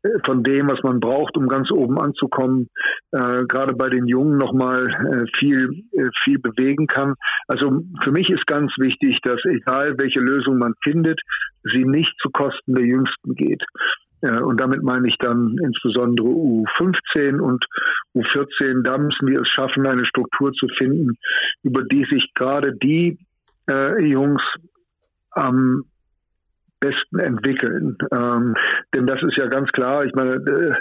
[0.03, 2.69] äh, von dem, was man braucht, um ganz oben anzukommen,
[3.13, 7.15] äh, gerade bei den Jungen nochmal äh, viel, äh, viel bewegen kann.
[7.49, 11.21] Also für mich ist ganz wichtig, dass egal welche Lösung man findet,
[11.73, 13.63] sie nicht zu Kosten der Jüngsten geht.
[14.23, 17.65] Äh, und damit meine ich dann insbesondere U15 und
[18.15, 18.83] U14.
[18.83, 21.19] Da müssen wir es schaffen, eine Struktur zu finden,
[21.63, 23.19] über die sich gerade die
[23.71, 24.43] äh, Jungs
[25.33, 25.85] am
[26.81, 27.97] besten entwickeln.
[28.13, 28.55] Ähm,
[28.95, 30.05] denn das ist ja ganz klar.
[30.05, 30.75] Ich meine, äh,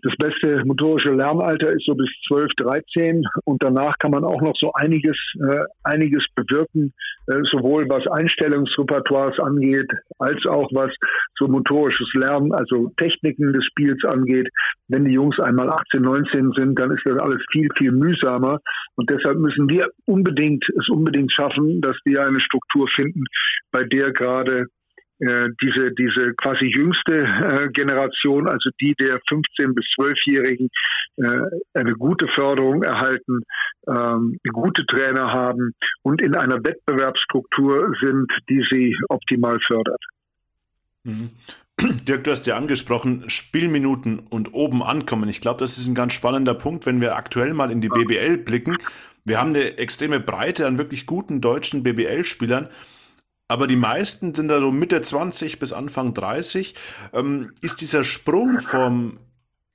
[0.00, 4.54] das beste motorische Lernalter ist so bis 12, 13 und danach kann man auch noch
[4.58, 6.94] so einiges, äh, einiges bewirken,
[7.28, 10.90] äh, sowohl was Einstellungsrepertoires angeht, als auch was
[11.36, 14.48] so motorisches Lernen, also Techniken des Spiels angeht.
[14.88, 18.60] Wenn die Jungs einmal 18, 19 sind, dann ist das alles viel, viel mühsamer
[18.96, 23.24] und deshalb müssen wir unbedingt, es unbedingt schaffen, dass wir eine Struktur finden,
[23.70, 24.66] bei der gerade
[25.24, 30.68] diese, diese quasi jüngste äh, Generation, also die der 15- bis 12-Jährigen,
[31.16, 31.40] äh,
[31.74, 33.42] eine gute Förderung erhalten,
[33.86, 40.02] ähm, gute Trainer haben und in einer Wettbewerbsstruktur sind, die sie optimal fördert.
[41.04, 41.30] Mhm.
[42.08, 45.28] Dirk, du hast ja angesprochen, Spielminuten und oben ankommen.
[45.28, 48.38] Ich glaube, das ist ein ganz spannender Punkt, wenn wir aktuell mal in die BBL
[48.38, 48.76] blicken.
[49.24, 52.68] Wir haben eine extreme Breite an wirklich guten deutschen BBL-Spielern
[53.48, 56.74] aber die meisten sind da so Mitte 20 bis Anfang 30.
[57.12, 59.18] Ähm, ist dieser Sprung vom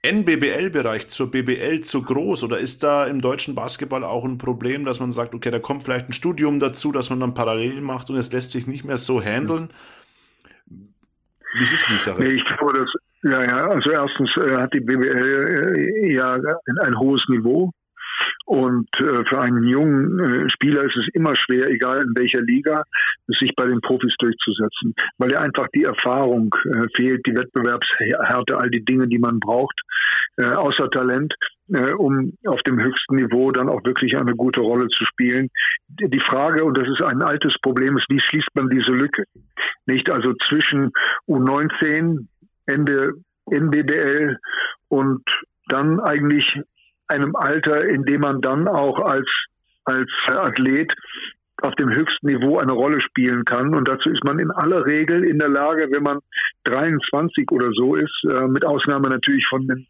[0.04, 5.00] NBBL-Bereich zur BBL zu groß oder ist da im deutschen Basketball auch ein Problem, dass
[5.00, 8.16] man sagt, okay, da kommt vielleicht ein Studium dazu, dass man dann parallel macht und
[8.16, 9.70] es lässt sich nicht mehr so handeln?
[10.68, 12.22] Wie ist die Sache?
[12.22, 12.90] Nee, ich glaube, dass,
[13.24, 17.72] ja, ja, also erstens äh, hat die BBL äh, ja ein hohes Niveau.
[18.48, 22.82] Und äh, für einen jungen äh, Spieler ist es immer schwer, egal in welcher Liga,
[23.28, 28.70] sich bei den Profis durchzusetzen, weil er einfach die Erfahrung äh, fehlt, die Wettbewerbshärte, all
[28.70, 29.78] die Dinge, die man braucht,
[30.38, 31.34] äh, außer Talent,
[31.74, 35.50] äh, um auf dem höchsten Niveau dann auch wirklich eine gute Rolle zu spielen.
[35.90, 39.26] Die Frage, und das ist ein altes Problem, ist, wie schließt man diese Lücke?
[39.88, 40.92] Nicht also zwischen
[41.28, 42.28] U19,
[42.66, 43.12] Ende
[43.52, 44.38] NBBL
[44.88, 45.22] und
[45.68, 46.62] dann eigentlich
[47.08, 49.28] einem Alter, in dem man dann auch als,
[49.86, 50.94] als Athlet
[51.62, 53.74] auf dem höchsten Niveau eine Rolle spielen kann.
[53.74, 56.20] Und dazu ist man in aller Regel in der Lage, wenn man
[56.66, 59.88] 23 oder so ist, äh, mit Ausnahme natürlich von den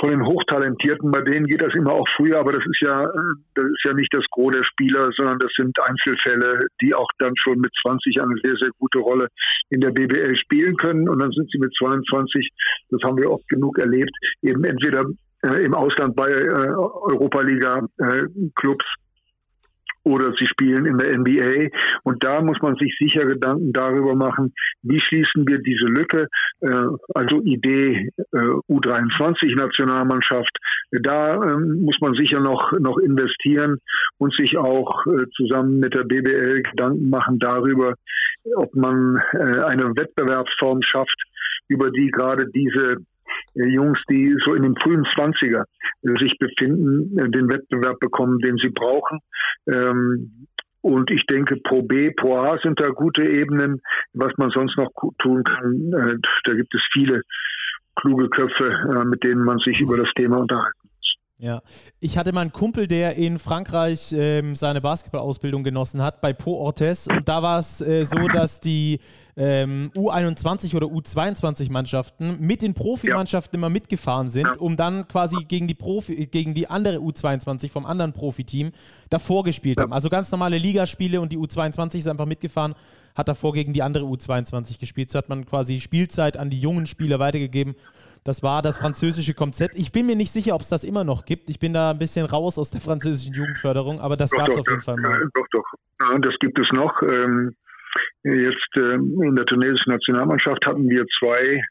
[0.00, 3.06] von den Hochtalentierten, bei denen geht das immer auch früher, aber das ist ja,
[3.54, 7.34] das ist ja nicht das Gros der Spieler, sondern das sind Einzelfälle, die auch dann
[7.36, 9.28] schon mit 20 eine sehr, sehr gute Rolle
[9.68, 11.06] in der BBL spielen können.
[11.06, 12.48] Und dann sind sie mit 22,
[12.88, 14.10] das haben wir oft genug erlebt,
[14.42, 15.04] eben entweder
[15.42, 19.00] äh, im Ausland bei äh, Europa-Liga-Clubs äh,
[20.02, 21.68] oder sie spielen in der NBA.
[22.04, 26.26] Und da muss man sich sicher Gedanken darüber machen, wie schließen wir diese Lücke,
[26.60, 30.56] äh, also Idee äh, U23-Nationalmannschaft.
[30.90, 33.78] Da ähm, muss man sicher noch, noch investieren
[34.18, 35.04] und sich auch
[35.36, 37.94] zusammen mit der BBL Gedanken machen darüber,
[38.56, 41.16] ob man eine Wettbewerbsform schafft,
[41.68, 42.96] über die gerade diese
[43.54, 45.64] Jungs, die so in den frühen Zwanziger
[46.02, 49.20] äh, sich befinden, äh, den Wettbewerb bekommen, den sie brauchen.
[49.66, 50.46] Ähm,
[50.82, 53.82] und ich denke, Pro B, Pro A sind da gute Ebenen.
[54.14, 57.20] Was man sonst noch tun kann, da gibt es viele
[57.96, 60.79] kluge Köpfe, mit denen man sich über das Thema unterhalten
[61.40, 61.62] ja,
[62.00, 66.58] ich hatte mal einen Kumpel, der in Frankreich ähm, seine Basketballausbildung genossen hat, bei Po
[66.58, 67.08] Ortes.
[67.08, 69.00] Und da war es äh, so, dass die
[69.38, 73.58] ähm, U21 oder U22-Mannschaften mit den Profimannschaften ja.
[73.58, 78.12] immer mitgefahren sind, um dann quasi gegen die, Profi, gegen die andere U22 vom anderen
[78.12, 78.72] Profiteam
[79.08, 79.84] davor gespielt ja.
[79.84, 79.94] haben.
[79.94, 82.74] Also ganz normale Ligaspiele und die U22 ist einfach mitgefahren,
[83.14, 85.10] hat davor gegen die andere U22 gespielt.
[85.10, 87.76] So hat man quasi Spielzeit an die jungen Spieler weitergegeben.
[88.24, 89.76] Das war das französische Konzept.
[89.76, 91.48] Ich bin mir nicht sicher, ob es das immer noch gibt.
[91.48, 94.68] Ich bin da ein bisschen raus aus der französischen Jugendförderung, aber das gab es auf
[94.68, 95.28] jeden Fall mal.
[95.34, 95.64] Doch, doch.
[96.00, 97.02] Ja, das gibt es noch.
[97.02, 97.54] Ähm,
[98.24, 101.62] jetzt ähm, in der tunesischen Nationalmannschaft hatten wir zwei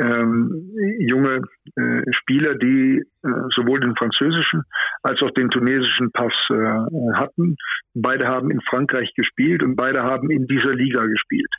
[0.00, 1.42] ähm, junge
[1.76, 4.62] äh, Spieler, die äh, sowohl den französischen
[5.02, 7.56] als auch den tunesischen Pass äh, hatten.
[7.94, 11.50] Beide haben in Frankreich gespielt und beide haben in dieser Liga gespielt.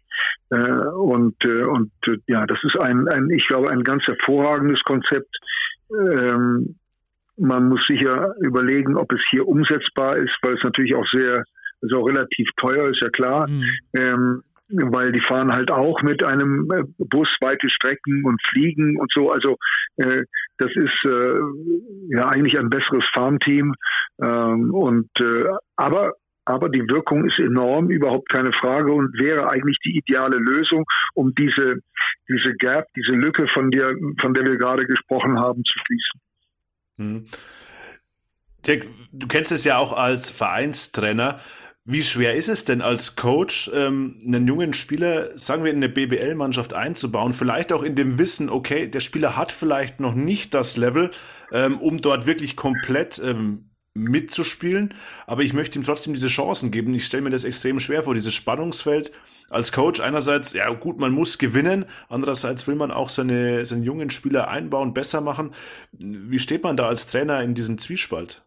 [0.50, 4.82] Äh, und äh, und äh, ja, das ist ein, ein, ich glaube, ein ganz hervorragendes
[4.84, 5.36] Konzept.
[5.92, 6.76] Ähm,
[7.38, 11.44] man muss sicher überlegen, ob es hier umsetzbar ist, weil es natürlich auch sehr,
[11.82, 13.50] also relativ teuer ist, ja klar.
[13.50, 13.64] Mhm.
[13.96, 19.12] Ähm, weil die fahren halt auch mit einem äh, Bus weite Strecken und fliegen und
[19.12, 19.30] so.
[19.30, 19.58] Also
[19.98, 20.24] äh,
[20.58, 21.40] das ist äh,
[22.10, 23.74] ja eigentlich ein besseres Farmteam.
[24.22, 25.46] Ähm, und äh,
[25.76, 26.14] aber
[26.46, 31.34] aber die Wirkung ist enorm, überhaupt keine Frage und wäre eigentlich die ideale Lösung, um
[31.36, 31.80] diese,
[32.28, 36.22] diese Gap, diese Lücke, von der, von der wir gerade gesprochen haben, zu schließen.
[36.98, 37.26] Hm.
[38.68, 41.40] Dirk, du kennst es ja auch als Vereinstrainer.
[41.86, 45.90] Wie schwer ist es denn als Coach, ähm, einen jungen Spieler, sagen wir, in eine
[45.90, 47.34] BBL-Mannschaft einzubauen?
[47.34, 51.12] Vielleicht auch in dem Wissen, okay, der Spieler hat vielleicht noch nicht das Level,
[51.52, 54.94] ähm, um dort wirklich komplett ähm, mitzuspielen,
[55.28, 56.94] aber ich möchte ihm trotzdem diese Chancen geben.
[56.94, 59.12] Ich stelle mir das extrem schwer vor, dieses Spannungsfeld
[59.50, 60.00] als Coach.
[60.00, 64.94] Einerseits, ja gut, man muss gewinnen, andererseits will man auch seine, seine jungen Spieler einbauen,
[64.94, 65.52] besser machen.
[65.92, 68.44] Wie steht man da als Trainer in diesem Zwiespalt?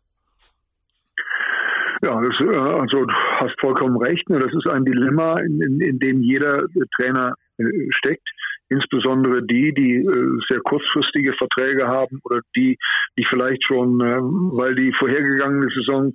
[2.02, 4.28] Ja, das, äh, also du hast vollkommen recht.
[4.28, 4.38] Ne?
[4.38, 6.64] Das ist ein Dilemma, in, in, in dem jeder
[6.96, 8.28] Trainer äh, steckt
[8.68, 12.76] insbesondere die, die äh, sehr kurzfristige Verträge haben oder die,
[13.16, 14.18] die vielleicht schon, äh,
[14.58, 16.12] weil die vorhergegangene Saison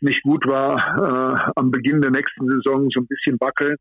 [0.00, 3.76] nicht gut war, am Beginn der nächsten Saison so ein bisschen wackeln.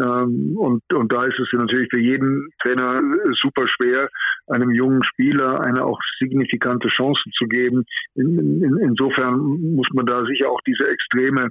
[0.00, 3.00] Ähm, und, und da ist es natürlich für jeden Trainer
[3.40, 4.08] super schwer,
[4.46, 7.84] einem jungen Spieler eine auch signifikante Chance zu geben.
[8.14, 9.38] In, in, insofern
[9.74, 11.48] muss man da sicher auch diese extreme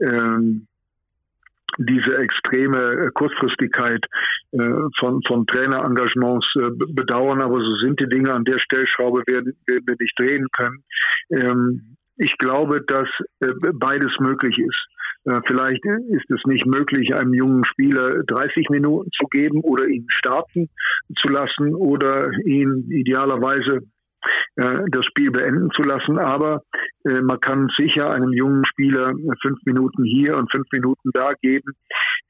[0.00, 0.66] ähm,
[1.76, 4.04] diese extreme äh, Kurzfristigkeit
[4.52, 4.58] äh,
[4.98, 9.96] von, von Trainerengagements äh, bedauern, aber so sind die Dinge an der Stellschraube werden, wir
[9.98, 10.82] nicht drehen können.
[11.30, 13.08] Ähm, ich glaube, dass
[13.40, 14.86] äh, beides möglich ist.
[15.28, 20.06] Äh, vielleicht ist es nicht möglich, einem jungen Spieler 30 Minuten zu geben oder ihn
[20.08, 20.68] starten
[21.18, 23.80] zu lassen oder ihn idealerweise
[24.56, 26.18] äh, das Spiel beenden zu lassen.
[26.18, 26.62] Aber
[27.04, 29.12] äh, man kann sicher einem jungen Spieler
[29.42, 31.72] fünf Minuten hier und fünf Minuten da geben.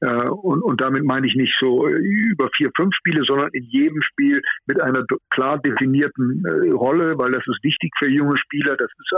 [0.01, 4.01] Äh, und, und damit meine ich nicht so über vier, fünf Spiele, sondern in jedem
[4.01, 8.77] Spiel mit einer klar definierten Rolle, weil das ist wichtig für junge Spieler.
[8.77, 9.17] Das ist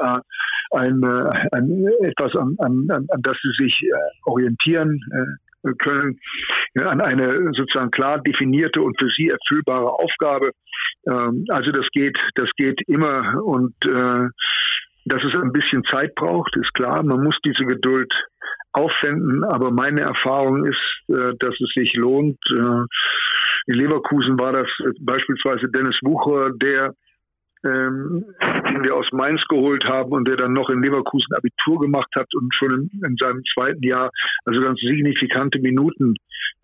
[0.72, 3.82] ein, ein etwas, an, an, an das sie sich
[4.26, 5.00] orientieren
[5.78, 6.20] können
[6.80, 10.52] an eine sozusagen klar definierte und für sie erfüllbare Aufgabe.
[11.08, 14.28] Ähm, also das geht, das geht immer und äh,
[15.06, 17.04] dass es ein bisschen Zeit braucht, ist klar.
[17.04, 18.12] Man muss diese Geduld
[18.74, 22.38] aufwenden, aber meine Erfahrung ist, äh, dass es sich lohnt.
[22.50, 22.86] Äh,
[23.68, 24.68] in Leverkusen war das
[25.00, 26.94] beispielsweise Dennis Wucher, der
[27.64, 28.26] ähm,
[28.70, 32.28] den wir aus Mainz geholt haben und der dann noch in Leverkusen Abitur gemacht hat
[32.34, 34.10] und schon in, in seinem zweiten Jahr
[34.46, 36.16] also ganz signifikante Minuten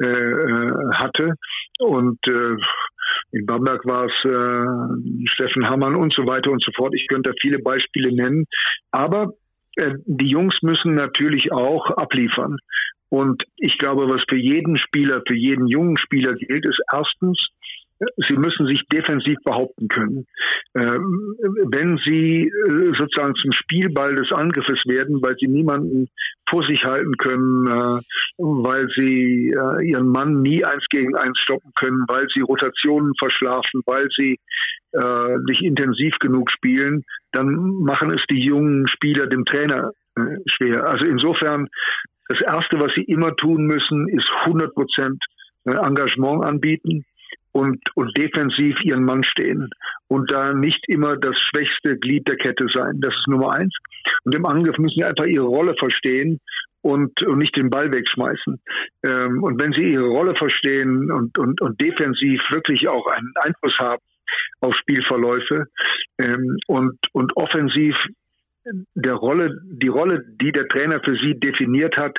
[0.01, 1.33] äh, äh hatte.
[1.79, 2.55] Und äh,
[3.31, 6.93] in Bamberg war es äh, Steffen Hammann und so weiter und so fort.
[6.95, 8.45] Ich könnte da viele Beispiele nennen.
[8.91, 9.46] Aber äh,
[10.05, 12.57] die Jungs müssen natürlich auch abliefern.
[13.09, 17.39] Und ich glaube, was für jeden Spieler, für jeden jungen Spieler gilt, ist erstens,
[18.27, 20.27] Sie müssen sich defensiv behaupten können.
[20.75, 21.35] Ähm,
[21.71, 26.07] wenn Sie äh, sozusagen zum Spielball des Angriffes werden, weil Sie niemanden
[26.47, 27.99] vor sich halten können, äh,
[28.37, 33.81] weil Sie äh, Ihren Mann nie eins gegen eins stoppen können, weil Sie Rotationen verschlafen,
[33.85, 34.39] weil Sie
[35.45, 39.91] nicht intensiv genug spielen, dann machen es die jungen Spieler dem Trainer
[40.47, 40.87] schwer.
[40.87, 41.67] Also insofern,
[42.29, 45.21] das Erste, was Sie immer tun müssen, ist 100 Prozent
[45.65, 47.03] Engagement anbieten
[47.57, 49.69] und, und defensiv ihren Mann stehen
[50.07, 52.99] und da nicht immer das schwächste Glied der Kette sein.
[53.01, 53.73] Das ist Nummer eins.
[54.23, 56.39] Und im Angriff müssen sie einfach ihre Rolle verstehen
[56.81, 58.61] und, und nicht den Ball wegschmeißen.
[59.03, 63.77] Ähm, und wenn sie ihre Rolle verstehen und, und, und defensiv wirklich auch einen Einfluss
[63.79, 64.03] haben
[64.61, 65.65] auf Spielverläufe
[66.19, 67.97] ähm, und, und offensiv
[68.93, 72.17] der Rolle, die Rolle, die der Trainer für sie definiert hat,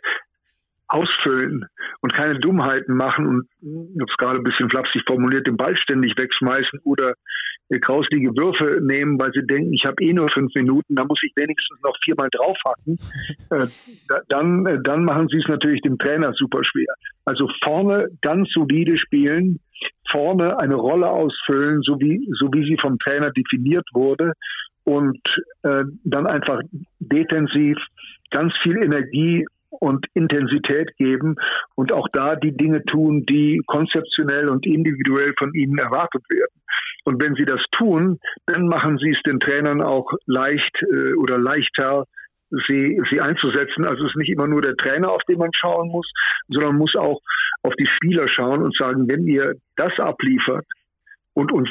[0.88, 1.66] ausfüllen
[2.00, 5.76] und keine Dummheiten machen und, ich habe es gerade ein bisschen flapsig formuliert, den Ball
[5.76, 7.14] ständig wegschmeißen oder
[7.80, 11.32] grauslige Würfe nehmen, weil sie denken, ich habe eh nur fünf Minuten, da muss ich
[11.36, 12.98] wenigstens noch viermal draufhacken,
[13.50, 13.66] äh,
[14.28, 16.94] dann, äh, dann machen sie es natürlich dem Trainer super schwer.
[17.26, 19.60] Also vorne ganz solide spielen,
[20.10, 24.32] vorne eine Rolle ausfüllen, so wie, so wie sie vom Trainer definiert wurde
[24.84, 25.20] und
[25.64, 26.60] äh, dann einfach
[26.98, 27.76] defensiv
[28.30, 31.36] ganz viel Energie und Intensität geben
[31.74, 36.62] und auch da die Dinge tun, die konzeptionell und individuell von ihnen erwartet werden.
[37.04, 41.38] Und wenn sie das tun, dann machen sie es den Trainern auch leicht äh, oder
[41.38, 42.04] leichter,
[42.50, 43.84] sie, sie einzusetzen.
[43.84, 46.10] Also es ist nicht immer nur der Trainer, auf den man schauen muss,
[46.48, 47.20] sondern muss auch
[47.62, 50.66] auf die Spieler schauen und sagen, wenn ihr das abliefert
[51.34, 51.68] und uns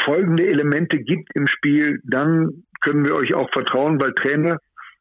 [0.00, 4.58] folgende Elemente gibt im Spiel, dann können wir euch auch vertrauen, weil Trainer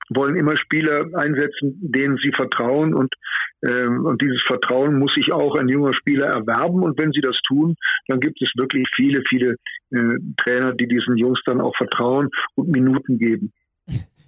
[0.09, 3.13] wollen immer Spieler einsetzen, denen sie vertrauen und
[3.63, 6.81] Ähm, und dieses Vertrauen muss sich auch ein junger Spieler erwerben.
[6.81, 7.75] Und wenn sie das tun,
[8.07, 9.55] dann gibt es wirklich viele, viele
[9.91, 13.51] äh, Trainer, die diesen Jungs dann auch vertrauen und Minuten geben.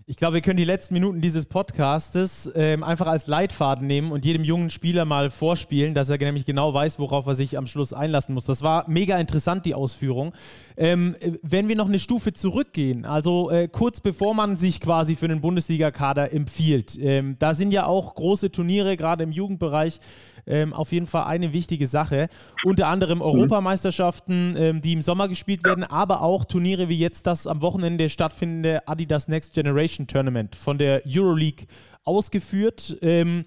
[0.06, 4.26] Ich glaube, wir können die letzten Minuten dieses Podcastes ähm, einfach als Leitfaden nehmen und
[4.26, 7.94] jedem jungen Spieler mal vorspielen, dass er nämlich genau weiß, worauf er sich am Schluss
[7.94, 8.44] einlassen muss.
[8.44, 10.34] Das war mega interessant, die Ausführung.
[10.76, 15.30] Ähm, wenn wir noch eine Stufe zurückgehen, also äh, kurz bevor man sich quasi für
[15.30, 20.02] den Bundesliga-Kader empfiehlt, ähm, da sind ja auch große Turniere, gerade im Jugendbereich,
[20.46, 22.28] ähm, auf jeden Fall eine wichtige Sache.
[22.64, 23.24] Unter anderem mhm.
[23.24, 28.10] Europameisterschaften, ähm, die im Sommer gespielt werden, aber auch Turniere wie jetzt das am Wochenende
[28.10, 31.68] stattfindende Adidas Next Generation Tournament von der Euroleague
[32.04, 32.98] ausgeführt.
[33.02, 33.46] Ähm,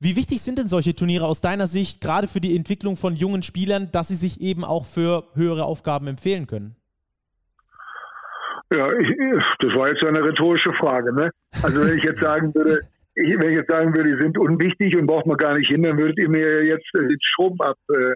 [0.00, 3.42] wie wichtig sind denn solche Turniere aus deiner Sicht, gerade für die Entwicklung von jungen
[3.42, 6.74] Spielern, dass sie sich eben auch für höhere Aufgaben empfehlen können?
[8.72, 9.08] Ja, ich,
[9.60, 11.14] das war jetzt eine rhetorische Frage.
[11.14, 11.30] Ne?
[11.62, 12.80] Also wenn ich jetzt sagen würde,
[13.14, 15.82] ich, wenn ich jetzt sagen würde, die sind unwichtig und braucht man gar nicht hin,
[15.82, 17.76] dann würdet ihr mir jetzt äh, den Strom ab.
[17.88, 18.14] Äh,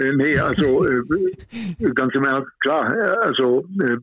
[0.00, 1.02] äh, nee, also äh,
[1.94, 3.96] ganz im Ernst, klar, äh, also äh,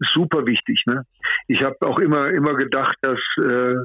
[0.00, 0.82] super wichtig.
[0.86, 1.04] Ne?
[1.48, 3.76] Ich habe auch immer, immer gedacht, dass äh,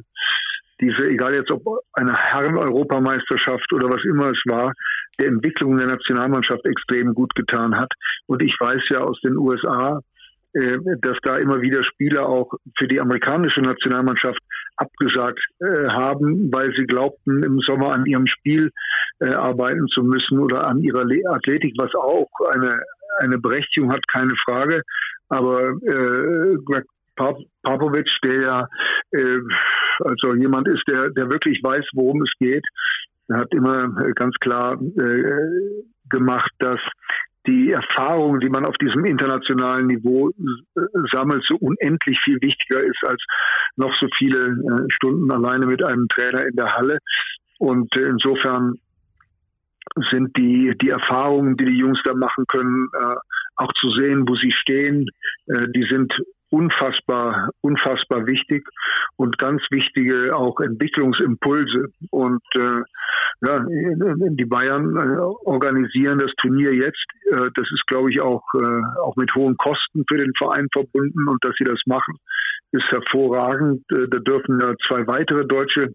[0.82, 1.64] diese, egal jetzt ob
[1.94, 4.74] eine Herren-Europameisterschaft oder was immer es war,
[5.20, 7.92] der Entwicklung der Nationalmannschaft extrem gut getan hat.
[8.28, 10.02] Und ich weiß ja aus den USA,
[10.54, 14.40] äh, dass da immer wieder Spieler auch für die amerikanische Nationalmannschaft
[14.80, 18.72] abgesagt äh, haben, weil sie glaubten, im Sommer an ihrem Spiel
[19.20, 22.82] äh, arbeiten zu müssen oder an ihrer Athletik, was auch eine,
[23.20, 24.82] eine Berechtigung hat, keine Frage.
[25.28, 26.86] Aber äh, Greg
[27.64, 28.68] Popovic, der ja
[29.12, 29.40] äh,
[30.00, 32.66] also jemand ist, der, der wirklich weiß, worum es geht,
[33.32, 36.80] hat immer ganz klar äh, gemacht, dass
[37.50, 40.82] die Erfahrung, die man auf diesem internationalen Niveau äh,
[41.12, 43.22] sammelt, so unendlich viel wichtiger ist als
[43.76, 47.00] noch so viele äh, Stunden alleine mit einem Trainer in der Halle.
[47.58, 48.76] Und äh, insofern
[50.12, 52.88] sind die, die Erfahrungen, die die Jungs da machen können,
[53.56, 55.08] auch zu sehen, wo sie stehen,
[55.48, 56.14] die sind
[56.50, 58.68] unfassbar, unfassbar wichtig
[59.18, 61.92] und ganz wichtige auch Entwicklungsimpulse.
[62.10, 62.82] Und äh,
[63.42, 67.06] ja, die Bayern äh, organisieren das Turnier jetzt.
[67.32, 71.28] Äh, das ist, glaube ich, auch, äh, auch mit hohen Kosten für den Verein verbunden
[71.28, 72.16] und dass sie das machen,
[72.72, 73.84] ist hervorragend.
[73.90, 75.94] Da dürfen ja zwei weitere deutsche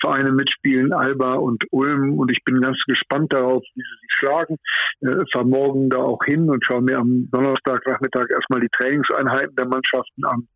[0.00, 2.18] Vereine mitspielen, Alba und Ulm.
[2.18, 4.56] Und ich bin ganz gespannt darauf, wie sie sich schlagen.
[5.00, 9.66] Äh, fahre morgen da auch hin und schaue mir am Donnerstagnachmittag erstmal die Trainingseinheiten der
[9.94, 10.48] Mannschaften an.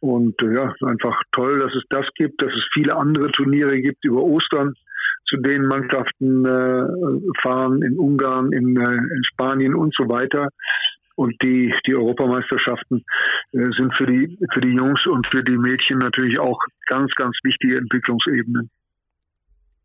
[0.00, 4.04] Und äh, ja, einfach toll, dass es das gibt, dass es viele andere Turniere gibt
[4.04, 4.74] über Ostern,
[5.26, 10.48] zu denen Mannschaften äh, fahren in Ungarn, in, äh, in Spanien und so weiter.
[11.16, 13.02] Und die, die Europameisterschaften
[13.52, 17.34] äh, sind für die, für die Jungs und für die Mädchen natürlich auch ganz, ganz
[17.42, 18.68] wichtige Entwicklungsebenen.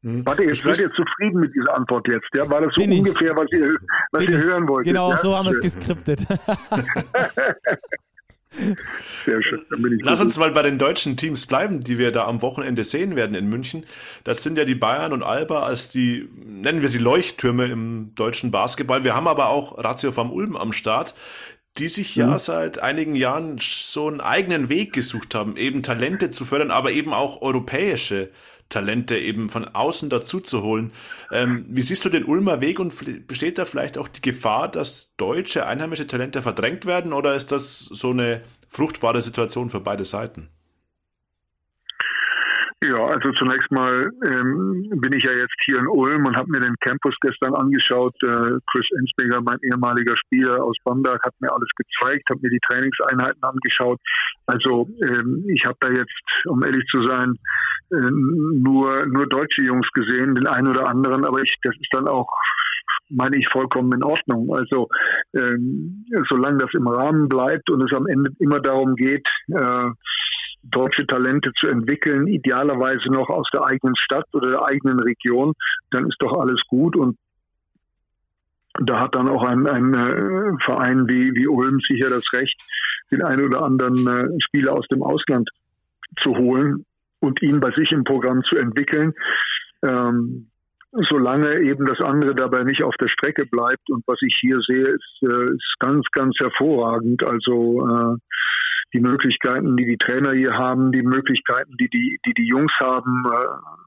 [0.04, 0.26] Hm.
[0.26, 2.28] Warte, jetzt seid ihr zufrieden mit dieser Antwort jetzt?
[2.34, 3.76] Ja, war das so ungefähr, was ihr,
[4.12, 4.88] was ihr hören wolltet?
[4.88, 5.18] Genau, ja?
[5.18, 6.26] so haben wir es geskriptet.
[8.54, 9.66] Sehr schön.
[10.02, 13.34] Lass uns mal bei den deutschen Teams bleiben, die wir da am Wochenende sehen werden
[13.36, 13.86] in München.
[14.26, 18.52] Das sind ja die Bayern und Alba als die, nennen wir sie Leuchttürme im deutschen
[18.52, 19.06] Basketball.
[19.06, 21.14] Wir haben aber auch Ratio vom Ulm am Start,
[21.78, 22.40] die sich ja mhm.
[22.40, 27.14] seit einigen Jahren so einen eigenen Weg gesucht haben, eben Talente zu fördern, aber eben
[27.14, 28.32] auch europäische
[28.72, 30.92] Talente eben von außen dazu zu holen.
[31.32, 35.16] Ähm, wie siehst du den Ulmer Weg und besteht da vielleicht auch die Gefahr, dass
[35.18, 40.50] deutsche einheimische Talente verdrängt werden oder ist das so eine fruchtbare Situation für beide Seiten?
[42.84, 46.62] Ja, also zunächst mal ähm, bin ich ja jetzt hier in Ulm und habe mir
[46.62, 48.16] den Campus gestern angeschaut.
[48.24, 52.60] Äh, Chris Ensbinger, mein ehemaliger Spieler aus Bamberg, hat mir alles gezeigt, habe mir die
[52.68, 54.00] Trainingseinheiten angeschaut.
[54.48, 57.38] Also ähm, ich habe da jetzt, um ehrlich zu sein,
[57.92, 62.28] nur nur deutsche Jungs gesehen, den einen oder anderen, aber ich, das ist dann auch
[63.12, 64.54] meine ich vollkommen in Ordnung.
[64.56, 64.88] Also
[65.34, 69.90] ähm, solange das im Rahmen bleibt und es am Ende immer darum geht, äh,
[70.64, 75.54] deutsche Talente zu entwickeln, idealerweise noch aus der eigenen Stadt oder der eigenen Region,
[75.90, 77.18] dann ist doch alles gut und
[78.80, 82.56] da hat dann auch ein, ein äh, Verein wie, wie Ulm sicher das Recht,
[83.12, 85.50] den einen oder anderen äh, Spieler aus dem Ausland
[86.22, 86.86] zu holen
[87.22, 89.14] und ihn bei sich im Programm zu entwickeln.
[89.84, 90.52] Ähm,
[91.10, 93.90] solange eben das andere dabei nicht auf der Strecke bleibt.
[93.90, 97.24] Und was ich hier sehe, ist, äh, ist ganz, ganz hervorragend.
[97.26, 98.18] Also äh,
[98.94, 103.24] die Möglichkeiten, die die Trainer hier haben, die Möglichkeiten, die die, die, die Jungs haben,
[103.26, 103.46] äh,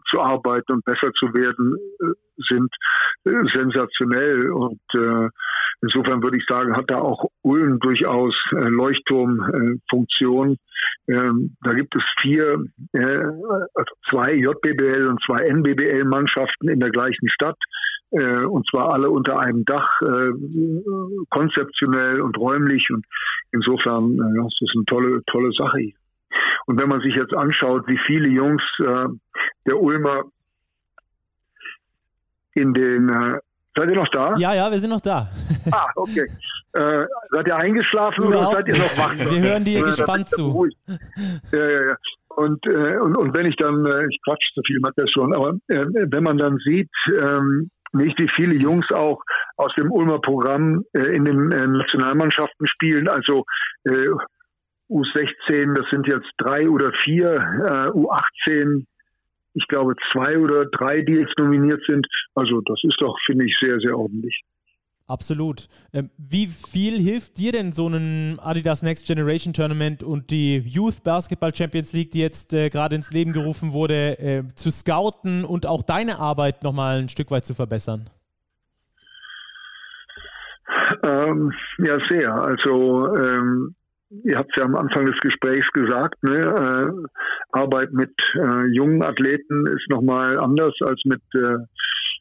[0.08, 2.12] zu arbeiten und besser zu werden, äh,
[2.48, 2.72] sind
[3.24, 4.50] äh, sensationell.
[4.50, 5.28] Und äh,
[5.82, 10.56] insofern würde ich sagen, hat da auch Ulm durchaus äh, Leuchtturmfunktion.
[11.08, 13.18] Ähm, da gibt es vier, äh,
[14.08, 17.58] zwei JBBL und zwei NBBL-Mannschaften in der gleichen Stadt
[18.14, 20.32] äh, und zwar alle unter einem Dach, äh,
[21.30, 23.04] konzeptionell und räumlich und
[23.52, 25.92] insofern äh, das ist eine tolle, tolle Sache.
[26.66, 29.08] Und wenn man sich jetzt anschaut, wie viele Jungs äh,
[29.66, 30.24] der Ulmer
[32.54, 33.38] in den äh,
[33.76, 34.34] Seid ihr noch da?
[34.36, 35.28] Ja, ja, wir sind noch da.
[35.70, 36.26] Ah, okay.
[36.76, 38.48] Äh, seid ihr eingeschlafen Überhaupt?
[38.48, 39.16] oder seid ihr noch wach?
[39.16, 40.68] Wir hören dir gespannt zu.
[41.52, 41.96] Ja, ja, ja.
[42.30, 45.32] Und, äh, und, und wenn ich dann, äh, ich quatsch so viel, macht das schon,
[45.36, 46.90] aber äh, wenn man dann sieht,
[47.20, 49.22] ähm, nicht wie viele Jungs auch
[49.56, 53.08] aus dem Ulmer Programm äh, in den äh, Nationalmannschaften spielen.
[53.08, 53.44] Also
[53.84, 54.08] äh,
[54.90, 58.84] U16, das sind jetzt drei oder vier, äh, U18,
[59.54, 62.06] ich glaube zwei oder drei, die jetzt nominiert sind.
[62.34, 64.42] Also das ist doch, finde ich, sehr, sehr ordentlich.
[65.06, 65.68] Absolut.
[65.92, 71.04] Ähm, wie viel hilft dir denn so ein Adidas Next Generation Tournament und die Youth
[71.04, 75.66] Basketball Champions League, die jetzt äh, gerade ins Leben gerufen wurde, äh, zu scouten und
[75.66, 78.08] auch deine Arbeit nochmal ein Stück weit zu verbessern?
[81.02, 82.32] Ähm, ja, sehr.
[82.32, 83.74] Also ähm,
[84.24, 86.38] ihr habt es ja am Anfang des Gesprächs gesagt, ne?
[86.38, 87.06] äh,
[87.52, 91.58] Arbeit mit äh, jungen Athleten ist nochmal anders als mit, äh,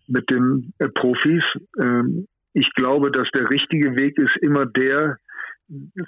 [0.07, 1.43] mit den äh, Profis.
[1.81, 5.17] Ähm, ich glaube, dass der richtige Weg ist immer der,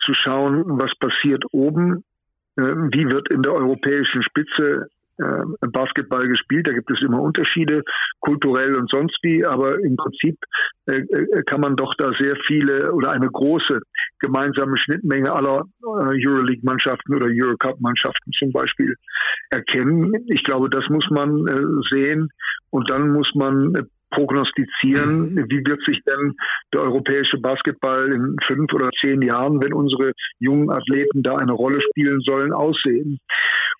[0.01, 2.03] zu schauen, was passiert oben,
[2.57, 4.87] äh, wie wird in der europäischen Spitze
[5.17, 6.67] äh, Basketball gespielt.
[6.67, 7.81] Da gibt es immer Unterschiede,
[8.19, 10.37] kulturell und sonst wie, aber im Prinzip
[10.87, 13.79] äh, äh kann man doch da sehr viele oder eine große
[14.19, 18.95] gemeinsame Schnittmenge aller äh, Euroleague-Mannschaften oder Eurocup-Mannschaften zum Beispiel
[19.49, 20.13] erkennen.
[20.27, 22.29] Ich glaube, das muss man äh, sehen
[22.71, 23.73] und dann muss man
[24.15, 26.33] prognostizieren, wie wird sich denn
[26.73, 31.79] der europäische Basketball in fünf oder zehn Jahren, wenn unsere jungen Athleten da eine Rolle
[31.81, 33.19] spielen sollen, aussehen.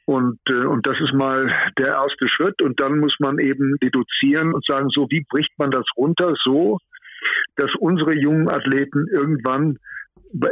[0.05, 2.61] Und, äh, und das ist mal der erste Schritt.
[2.61, 6.77] Und dann muss man eben deduzieren und sagen, so, wie bricht man das runter so,
[7.55, 9.77] dass unsere jungen Athleten irgendwann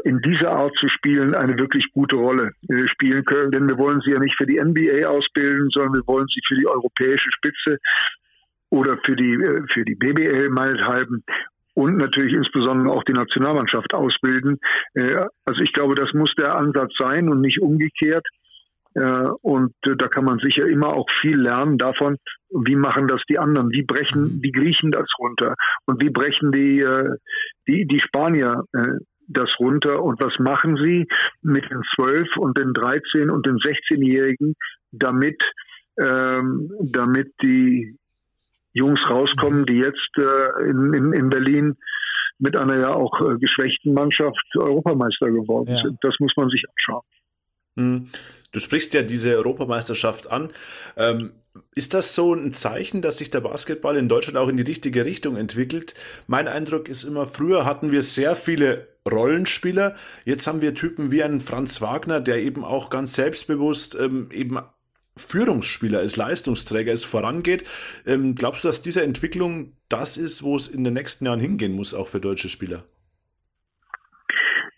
[0.05, 3.51] in dieser Art zu spielen eine wirklich gute Rolle äh, spielen können.
[3.51, 6.55] Denn wir wollen sie ja nicht für die NBA ausbilden, sondern wir wollen sie für
[6.55, 7.79] die europäische Spitze
[8.73, 11.23] oder für die, äh, für die BBL meinethalben
[11.75, 14.59] und natürlich insbesondere auch die Nationalmannschaft ausbilden.
[14.95, 18.25] Äh, also ich glaube, das muss der Ansatz sein und nicht umgekehrt.
[18.95, 22.17] Äh, und da kann man sicher immer auch viel lernen davon,
[22.49, 25.53] wie machen das die anderen, wie brechen die Griechen das runter
[25.85, 26.85] und wie brechen die,
[27.67, 28.63] die, die Spanier
[29.27, 31.07] das runter und was machen sie
[31.41, 34.53] mit den 12 und den 13 und den 16-Jährigen,
[34.91, 35.41] damit,
[35.99, 37.97] ähm, damit die
[38.73, 41.77] Jungs rauskommen, die jetzt äh, in, in, in Berlin
[42.39, 45.81] mit einer ja auch äh, geschwächten Mannschaft Europameister geworden ja.
[45.81, 45.97] sind.
[46.01, 47.03] Das muss man sich anschauen.
[47.77, 48.07] Hm.
[48.51, 50.49] Du sprichst ja diese Europameisterschaft an.
[50.95, 51.31] Ähm,
[51.75, 55.05] ist das so ein Zeichen, dass sich der Basketball in Deutschland auch in die richtige
[55.05, 55.93] Richtung entwickelt?
[56.27, 59.95] Mein Eindruck ist immer, früher hatten wir sehr viele Rollenspieler.
[60.25, 64.59] Jetzt haben wir Typen wie einen Franz Wagner, der eben auch ganz selbstbewusst ähm, eben
[65.17, 67.63] Führungsspieler ist, Leistungsträger ist, vorangeht.
[68.05, 71.73] Ähm, glaubst du, dass diese Entwicklung das ist, wo es in den nächsten Jahren hingehen
[71.73, 72.83] muss, auch für deutsche Spieler?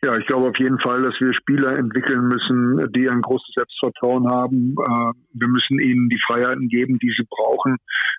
[0.05, 4.29] Ja, ich glaube auf jeden Fall, dass wir Spieler entwickeln müssen, die ein großes Selbstvertrauen
[4.29, 4.75] haben.
[4.79, 7.77] Äh, wir müssen ihnen die Freiheiten geben, die sie brauchen,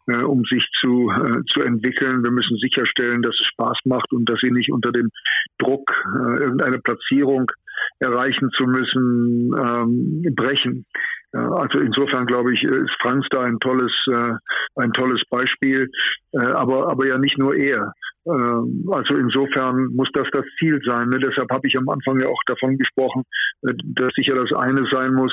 [0.09, 2.25] äh, um sich zu, äh, zu entwickeln.
[2.25, 5.11] Wir müssen sicherstellen, dass es Spaß macht und dass sie nicht unter dem
[5.59, 5.93] Druck,
[6.41, 7.53] irgendeine Platzierung
[8.01, 10.87] erreichen zu müssen, ähm, brechen.
[11.33, 14.33] Also insofern glaube ich, ist Franz da ein tolles, äh,
[14.77, 15.91] ein tolles Beispiel,
[16.33, 17.93] äh, aber, aber ja nicht nur er.
[18.27, 21.09] Ähm, also insofern muss das das Ziel sein.
[21.09, 21.19] Ne?
[21.19, 23.25] Deshalb habe ich am Anfang ja auch davon gesprochen,
[23.63, 25.33] äh, dass sicher das eine sein muss,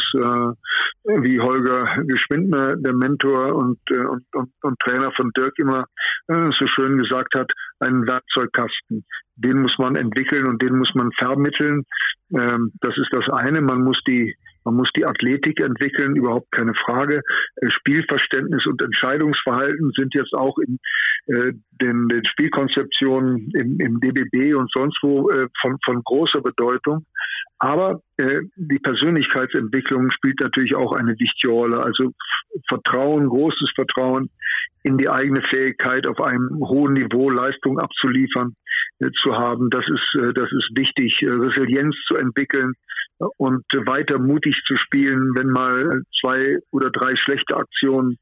[1.05, 5.85] wie Holger Geschwindner, der Mentor und, und, und, und Trainer von Dirk immer
[6.27, 9.03] so schön gesagt hat, einen Werkzeugkasten.
[9.35, 11.83] Den muss man entwickeln und den muss man vermitteln.
[12.33, 13.61] Ähm, das ist das eine.
[13.61, 14.35] Man muss die
[14.65, 17.21] man muss die Athletik entwickeln, überhaupt keine Frage.
[17.57, 20.79] Äh, Spielverständnis und Entscheidungsverhalten sind jetzt auch in
[21.27, 27.05] äh, den, den Spielkonzeptionen im, im DBB und sonst wo äh, von, von großer Bedeutung.
[27.59, 31.81] Aber die Persönlichkeitsentwicklung spielt natürlich auch eine wichtige Rolle.
[31.81, 32.11] Also
[32.67, 34.29] Vertrauen, großes Vertrauen
[34.83, 38.55] in die eigene Fähigkeit, auf einem hohen Niveau Leistung abzuliefern.
[38.99, 39.69] Äh, zu haben.
[39.69, 42.73] Das ist, äh, das ist wichtig, äh, Resilienz zu entwickeln
[43.37, 48.17] und weiter mutig zu spielen, wenn mal zwei oder drei schlechte Aktionen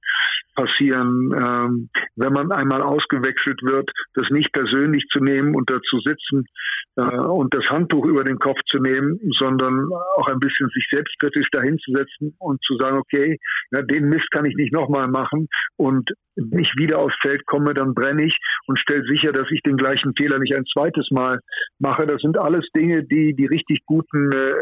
[0.56, 1.32] passieren.
[1.34, 6.46] Ähm, wenn man einmal ausgewechselt wird, das nicht persönlich zu nehmen und dazu sitzen
[6.94, 12.36] und das Handtuch über den Kopf zu nehmen, sondern auch ein bisschen sich selbstkritisch dahinzusetzen
[12.38, 13.38] und zu sagen, okay,
[13.72, 15.48] ja, den Mist kann ich nicht nochmal machen
[15.78, 19.78] und nicht wieder aufs Feld komme, dann brenne ich und stelle sicher, dass ich den
[19.78, 21.40] gleichen Fehler nicht ein zweites Mal
[21.80, 22.06] mache.
[22.06, 24.54] Das sind alles Dinge, die die richtig Guten äh,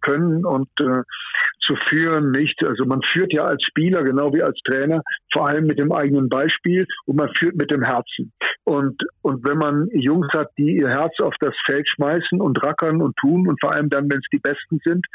[0.00, 1.02] können und äh,
[1.60, 2.66] zu führen nicht.
[2.66, 6.28] Also man führt ja als Spieler genau wie als Trainer vor allem mit dem eigenen
[6.28, 8.32] Beispiel und man führt mit dem Herzen.
[8.64, 13.00] Und und wenn man Jungs hat, die ihr Herz auf das Feld schmeißen und rackern
[13.00, 15.06] und tun und vor allem dann, wenn es die Besten sind,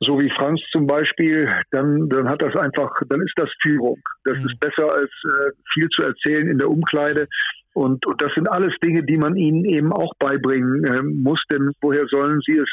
[0.00, 4.00] so wie Franz zum Beispiel, dann, dann hat das einfach, dann ist das Führung.
[4.24, 4.46] Das mhm.
[4.46, 7.26] ist besser als äh, viel zu erzählen in der Umkleide.
[7.78, 11.70] Und, und das sind alles Dinge, die man ihnen eben auch beibringen äh, muss, denn
[11.80, 12.68] woher sollen sie es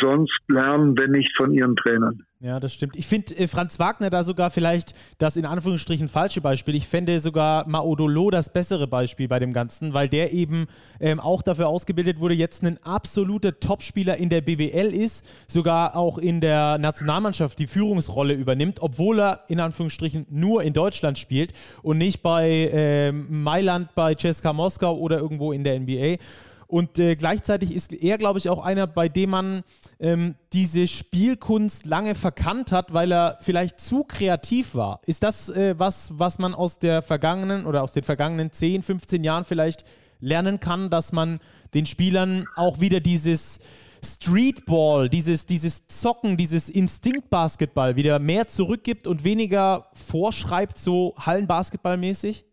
[0.00, 2.22] sonst lernen, wenn nicht von ihren Trainern?
[2.38, 2.96] Ja, das stimmt.
[2.96, 6.74] Ich finde äh, Franz Wagner da sogar vielleicht das in Anführungsstrichen falsche Beispiel.
[6.74, 10.66] Ich fände sogar Maodolo das bessere Beispiel bei dem Ganzen, weil der eben
[11.00, 16.18] ähm, auch dafür ausgebildet wurde, jetzt ein absoluter Topspieler in der BBL ist, sogar auch
[16.18, 21.96] in der Nationalmannschaft die Führungsrolle übernimmt, obwohl er in Anführungsstrichen nur in Deutschland spielt und
[21.96, 26.18] nicht bei ähm, Mailand, bei Ceska Moskau oder irgendwo in der NBA.
[26.66, 29.62] Und äh, gleichzeitig ist er, glaube ich, auch einer, bei dem man
[30.00, 35.00] ähm, diese Spielkunst lange verkannt hat, weil er vielleicht zu kreativ war.
[35.06, 39.22] Ist das äh, was, was man aus der vergangenen oder aus den vergangenen 10, 15
[39.22, 39.84] Jahren vielleicht
[40.20, 41.40] lernen kann, dass man
[41.74, 43.58] den Spielern auch wieder dieses
[44.04, 52.44] Streetball, dieses, dieses Zocken, dieses Instinktbasketball wieder mehr zurückgibt und weniger vorschreibt, so Hallenbasketballmäßig?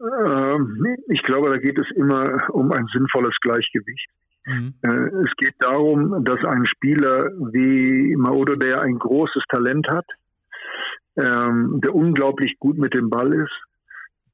[0.00, 4.08] Ähm, ich glaube, da geht es immer um ein sinnvolles Gleichgewicht.
[4.46, 4.74] Mhm.
[4.82, 10.06] Äh, es geht darum, dass ein Spieler wie Maodo, der ein großes Talent hat,
[11.16, 13.52] ähm, der unglaublich gut mit dem Ball ist,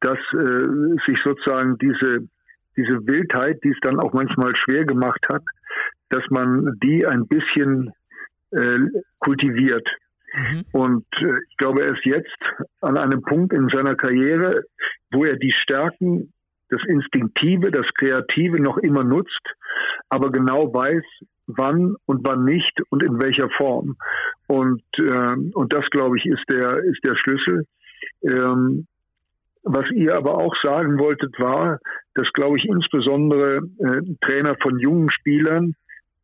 [0.00, 2.28] dass äh, sich sozusagen diese,
[2.76, 5.42] diese Wildheit, die es dann auch manchmal schwer gemacht hat,
[6.10, 7.92] dass man die ein bisschen
[8.52, 8.78] äh,
[9.18, 9.86] kultiviert.
[10.36, 10.64] Mhm.
[10.72, 12.36] Und äh, ich glaube, er ist jetzt
[12.80, 14.64] an einem Punkt in seiner Karriere,
[15.10, 16.32] wo er die Stärken,
[16.68, 19.54] das Instinktive, das Kreative noch immer nutzt,
[20.08, 21.04] aber genau weiß,
[21.46, 23.96] wann und wann nicht und in welcher Form.
[24.46, 27.64] Und, äh, und das, glaube ich, ist der, ist der Schlüssel.
[28.22, 28.86] Ähm,
[29.62, 31.78] was ihr aber auch sagen wolltet, war,
[32.14, 35.74] dass, glaube ich, insbesondere äh, Trainer von jungen Spielern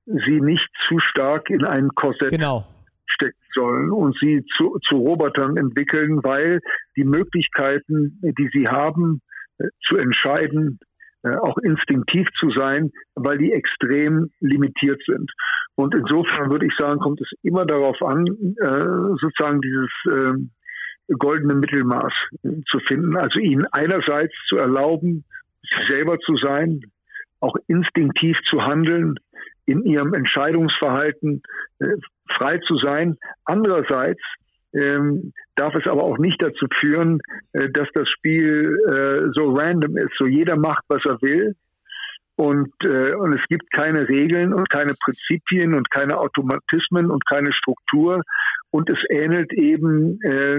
[0.06, 2.66] sie nicht zu stark in ein Korsett genau
[3.12, 6.60] stecken sollen und sie zu, zu Robotern entwickeln, weil
[6.96, 9.20] die Möglichkeiten, die sie haben,
[9.58, 10.78] äh, zu entscheiden,
[11.24, 15.30] äh, auch instinktiv zu sein, weil die extrem limitiert sind.
[15.74, 20.50] Und insofern würde ich sagen, kommt es immer darauf an, äh, sozusagen dieses ähm,
[21.18, 22.12] goldene Mittelmaß
[22.70, 23.16] zu finden.
[23.16, 25.24] Also ihnen einerseits zu erlauben,
[25.88, 26.80] selber zu sein,
[27.40, 29.16] auch instinktiv zu handeln,
[29.66, 31.42] in ihrem Entscheidungsverhalten
[32.36, 33.16] frei zu sein.
[33.44, 34.22] Andererseits
[34.74, 37.20] ähm, darf es aber auch nicht dazu führen,
[37.52, 40.12] äh, dass das Spiel äh, so random ist.
[40.18, 41.54] So jeder macht, was er will.
[42.36, 47.52] Und, äh, und es gibt keine Regeln und keine Prinzipien und keine Automatismen und keine
[47.52, 48.22] Struktur.
[48.70, 50.58] Und es ähnelt eben, äh,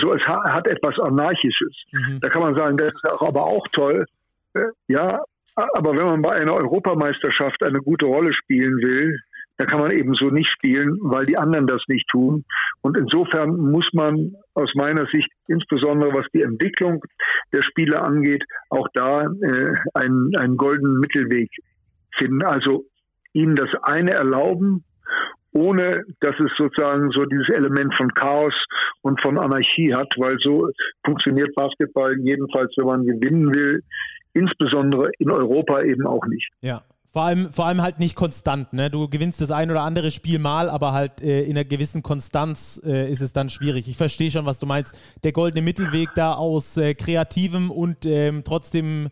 [0.00, 1.76] so es ha hat etwas Anarchisches.
[1.92, 2.18] Mhm.
[2.20, 4.06] Da kann man sagen, das ist aber auch toll.
[4.54, 5.22] Äh, ja,
[5.54, 9.18] aber wenn man bei einer Europameisterschaft eine gute Rolle spielen will,
[9.58, 12.44] da kann man eben so nicht spielen, weil die anderen das nicht tun.
[12.80, 17.04] Und insofern muss man aus meiner Sicht, insbesondere was die Entwicklung
[17.52, 21.50] der Spiele angeht, auch da äh, einen, einen goldenen Mittelweg
[22.16, 22.42] finden.
[22.42, 22.86] Also
[23.34, 24.84] ihnen das eine erlauben,
[25.52, 28.54] ohne dass es sozusagen so dieses Element von Chaos
[29.02, 30.70] und von Anarchie hat, weil so
[31.04, 33.82] funktioniert Basketball jedenfalls, wenn man gewinnen will,
[34.34, 36.48] insbesondere in Europa eben auch nicht.
[36.60, 38.72] Ja, vor allem, vor allem halt nicht konstant.
[38.72, 38.88] Ne?
[38.88, 42.80] Du gewinnst das ein oder andere Spiel mal, aber halt äh, in einer gewissen Konstanz
[42.86, 43.86] äh, ist es dann schwierig.
[43.86, 44.98] Ich verstehe schon, was du meinst.
[45.22, 49.10] Der goldene Mittelweg da aus äh, kreativem und ähm, trotzdem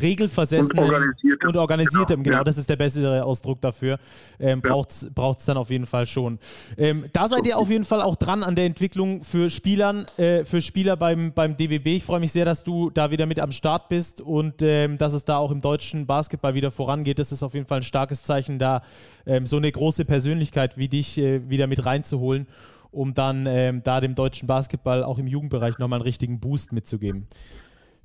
[0.00, 2.44] regelversessenem und organisiertem, und organisiertem genau, genau ja.
[2.44, 3.98] das ist der bessere Ausdruck dafür,
[4.40, 4.74] ähm, ja.
[5.14, 6.38] braucht es dann auf jeden Fall schon.
[6.76, 10.44] Ähm, da seid ihr auf jeden Fall auch dran an der Entwicklung für Spielern, äh,
[10.44, 11.86] für Spieler beim, beim DBB.
[11.88, 15.12] Ich freue mich sehr, dass du da wieder mit am Start bist und ähm, dass
[15.12, 17.18] es da auch im deutschen Basketball wieder vorangeht.
[17.18, 18.82] Das ist auf jeden Fall ein starkes Zeichen, da
[19.26, 22.46] ähm, so eine große Persönlichkeit wie dich äh, wieder mit reinzuholen
[22.92, 27.26] um dann ähm, da dem deutschen Basketball auch im Jugendbereich nochmal einen richtigen Boost mitzugeben.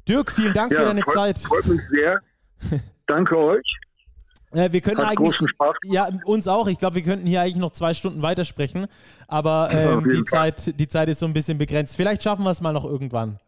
[0.07, 1.39] Dirk, vielen Dank ja, für deine freut, Zeit.
[1.39, 2.21] Freut mich sehr.
[3.07, 3.65] Danke euch.
[4.51, 5.39] Äh, wir können Hat eigentlich.
[5.85, 6.67] Ja, uns auch.
[6.67, 8.87] Ich glaube, wir könnten hier eigentlich noch zwei Stunden weitersprechen.
[9.27, 11.95] Aber ähm, die, Zeit, die Zeit ist so ein bisschen begrenzt.
[11.95, 13.39] Vielleicht schaffen wir es mal noch irgendwann.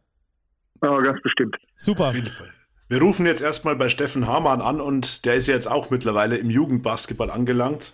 [0.83, 1.55] Ja, ganz bestimmt.
[1.75, 2.09] Super.
[2.09, 2.49] Auf jeden Fall.
[2.89, 6.49] Wir rufen jetzt erstmal bei Steffen Hamann an und der ist jetzt auch mittlerweile im
[6.49, 7.93] Jugendbasketball angelangt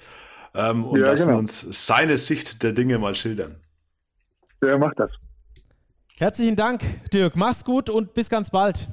[0.54, 1.40] ähm, und ja, lassen genau.
[1.40, 3.58] uns seine Sicht der Dinge mal schildern.
[4.62, 5.12] Der macht das.
[6.18, 7.36] Herzlichen Dank, Dirk.
[7.36, 8.88] Mach's gut und bis ganz bald.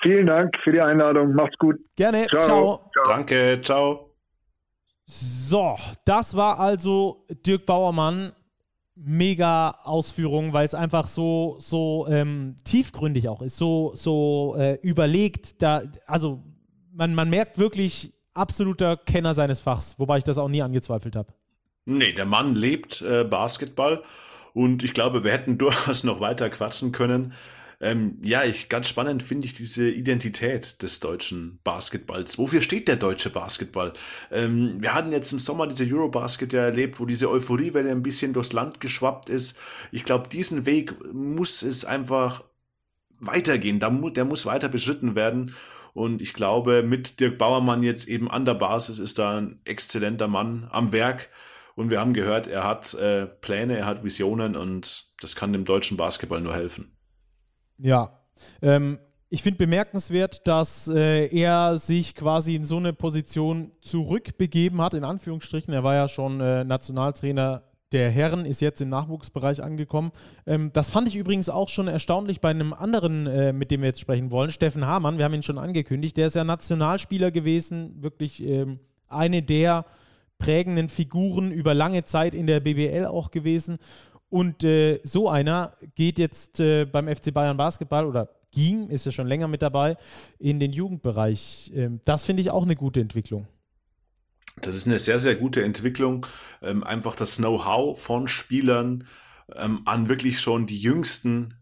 [0.00, 1.34] Vielen Dank für die Einladung.
[1.34, 1.76] Macht's gut.
[1.96, 2.26] Gerne.
[2.28, 2.40] Ciao.
[2.40, 2.90] ciao.
[2.94, 3.04] ciao.
[3.06, 3.60] Danke.
[3.60, 4.10] Ciao.
[5.04, 8.32] So, das war also Dirk Bauermann.
[8.96, 15.60] Mega Ausführung, weil es einfach so, so ähm, tiefgründig auch ist, so, so äh, überlegt.
[15.60, 16.42] Da, also
[16.92, 21.34] man, man merkt wirklich absoluter Kenner seines Fachs, wobei ich das auch nie angezweifelt habe.
[21.86, 24.02] Nee, der Mann lebt äh, Basketball
[24.54, 27.34] und ich glaube, wir hätten durchaus noch weiter quatschen können.
[27.80, 32.38] Ähm, ja, ich, ganz spannend finde ich diese Identität des deutschen Basketballs.
[32.38, 33.92] Wofür steht der deutsche Basketball?
[34.30, 38.32] Ähm, wir hatten jetzt im Sommer diese Eurobasket ja erlebt, wo diese Euphoriewelle ein bisschen
[38.32, 39.58] durchs Land geschwappt ist.
[39.92, 42.44] Ich glaube, diesen Weg muss es einfach
[43.18, 43.80] weitergehen.
[43.80, 45.54] Der, der muss weiter beschritten werden.
[45.92, 50.28] Und ich glaube, mit Dirk Bauermann jetzt eben an der Basis ist da ein exzellenter
[50.28, 51.28] Mann am Werk.
[51.76, 55.64] Und wir haben gehört, er hat äh, Pläne, er hat Visionen und das kann dem
[55.64, 56.96] deutschen Basketball nur helfen.
[57.78, 58.20] Ja.
[58.62, 58.98] Ähm,
[59.28, 65.02] ich finde bemerkenswert, dass äh, er sich quasi in so eine Position zurückbegeben hat, in
[65.02, 65.74] Anführungsstrichen.
[65.74, 70.12] Er war ja schon äh, Nationaltrainer der Herren, ist jetzt im Nachwuchsbereich angekommen.
[70.46, 73.88] Ähm, das fand ich übrigens auch schon erstaunlich bei einem anderen, äh, mit dem wir
[73.88, 75.18] jetzt sprechen wollen, Steffen Hamann.
[75.18, 76.16] Wir haben ihn schon angekündigt.
[76.16, 79.84] Der ist ja Nationalspieler gewesen, wirklich ähm, eine der
[80.38, 83.78] prägenden Figuren über lange Zeit in der BBL auch gewesen.
[84.28, 89.12] Und äh, so einer geht jetzt äh, beim FC Bayern Basketball oder ging, ist ja
[89.12, 89.96] schon länger mit dabei,
[90.38, 91.70] in den Jugendbereich.
[91.74, 93.46] Ähm, das finde ich auch eine gute Entwicklung.
[94.60, 96.26] Das ist eine sehr, sehr gute Entwicklung.
[96.62, 99.06] Ähm, einfach das Know-how von Spielern
[99.54, 101.54] ähm, an wirklich schon die jüngsten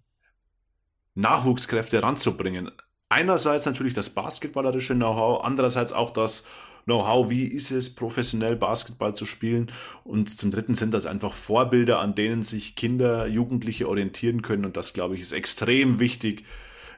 [1.14, 2.70] Nachwuchskräfte ranzubringen.
[3.08, 6.44] Einerseits natürlich das basketballerische Know-how, andererseits auch das
[6.84, 9.70] Know-how, wie ist es, professionell Basketball zu spielen.
[10.04, 14.64] Und zum Dritten sind das einfach Vorbilder, an denen sich Kinder, Jugendliche orientieren können.
[14.64, 16.44] Und das, glaube ich, ist extrem wichtig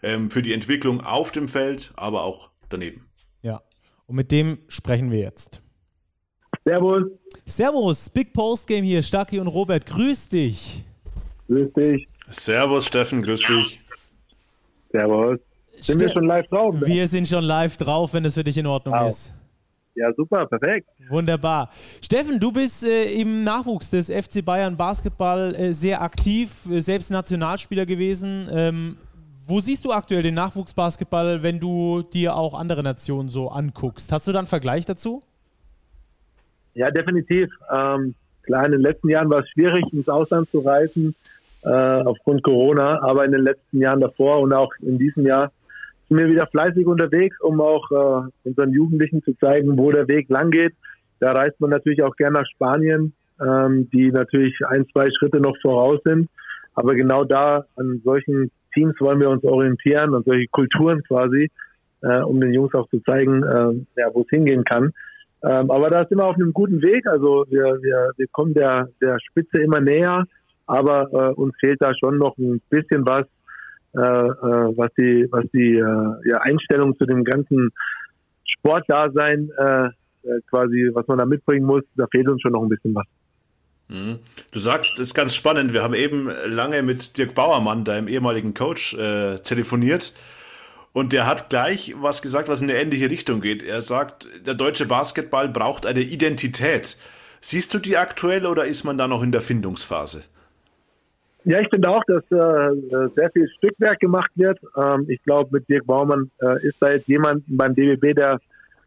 [0.02, 3.06] ähm, für die Entwicklung auf dem Feld, aber auch daneben.
[3.42, 3.62] Ja,
[4.06, 5.60] und mit dem sprechen wir jetzt.
[6.64, 7.04] Servus.
[7.44, 10.82] Servus, Big Post Game hier, Stacki und Robert, grüß dich.
[11.48, 12.08] Grüß dich.
[12.30, 13.80] Servus, Steffen, grüß dich.
[14.90, 15.38] Servus.
[15.80, 16.74] Sind Ste wir schon live drauf?
[16.86, 19.08] Wir sind schon live drauf, wenn es für dich in Ordnung wow.
[19.08, 19.34] ist.
[19.94, 20.88] Ja, super, perfekt.
[21.08, 21.70] Wunderbar.
[22.02, 27.10] Steffen, du bist äh, im Nachwuchs des FC Bayern Basketball äh, sehr aktiv, äh, selbst
[27.12, 28.48] Nationalspieler gewesen.
[28.52, 28.96] Ähm,
[29.46, 34.10] wo siehst du aktuell den Nachwuchsbasketball, wenn du dir auch andere Nationen so anguckst?
[34.10, 35.22] Hast du da einen Vergleich dazu?
[36.74, 37.50] Ja, definitiv.
[37.70, 41.14] Ähm, klar, in den letzten Jahren war es schwierig, ins Ausland zu reisen,
[41.62, 45.52] äh, aufgrund Corona, aber in den letzten Jahren davor und auch in diesem Jahr
[46.08, 50.28] sind wir wieder fleißig unterwegs, um auch äh, unseren Jugendlichen zu zeigen, wo der Weg
[50.28, 50.74] lang geht.
[51.20, 55.56] Da reist man natürlich auch gerne nach Spanien, ähm, die natürlich ein, zwei Schritte noch
[55.62, 56.28] voraus sind.
[56.74, 61.50] Aber genau da an solchen Teams wollen wir uns orientieren, an solche Kulturen quasi,
[62.02, 64.92] äh, um den Jungs auch zu zeigen, äh, ja, wo es hingehen kann.
[65.42, 67.06] Ähm, aber da sind wir auf einem guten Weg.
[67.06, 70.24] Also wir, wir, wir kommen der, der Spitze immer näher,
[70.66, 73.26] aber äh, uns fehlt da schon noch ein bisschen was,
[73.94, 77.70] äh, äh, was die, was die äh, ja, Einstellung zu dem ganzen
[78.44, 82.68] Sportdasein äh, äh, quasi, was man da mitbringen muss, da fehlt uns schon noch ein
[82.68, 83.06] bisschen was.
[83.88, 84.18] Mhm.
[84.50, 85.72] Du sagst, das ist ganz spannend.
[85.72, 90.14] Wir haben eben lange mit Dirk Bauermann, deinem ehemaligen Coach, äh, telefoniert.
[90.92, 93.62] Und der hat gleich was gesagt, was in eine ähnliche Richtung geht.
[93.62, 96.96] Er sagt, der deutsche Basketball braucht eine Identität.
[97.40, 100.22] Siehst du die aktuell oder ist man da noch in der Findungsphase?
[101.44, 104.58] Ja, ich finde auch, dass äh, äh, sehr viel Stückwerk gemacht wird.
[104.76, 108.40] Ähm, ich glaube, mit Dirk Baumann äh, ist da jetzt jemand beim DBB, der,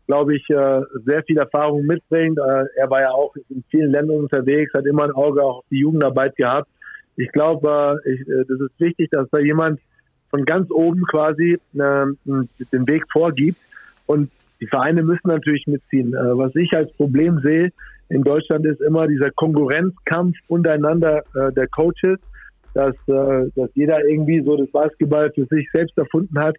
[0.07, 2.39] glaube ich, äh, sehr viel Erfahrung mitbringt.
[2.39, 5.65] Äh, er war ja auch in vielen Ländern unterwegs, hat immer ein Auge auch auf
[5.69, 6.67] die Jugendarbeit gehabt.
[7.15, 9.79] Ich glaube, äh, äh, das ist wichtig, dass da jemand
[10.31, 13.59] von ganz oben quasi äh, den Weg vorgibt.
[14.07, 16.15] Und die Vereine müssen natürlich mitziehen.
[16.15, 17.71] Äh, was ich als Problem sehe
[18.09, 22.19] in Deutschland ist immer dieser Konkurrenzkampf untereinander äh, der Coaches
[22.77, 26.55] dass, äh, dass jeder irgendwie so das Basketball für sich selbst erfunden hat,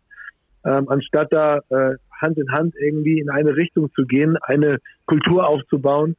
[0.64, 5.48] ähm, anstatt da äh, Hand in Hand irgendwie in eine Richtung zu gehen, eine Kultur
[5.48, 6.16] aufzubauen,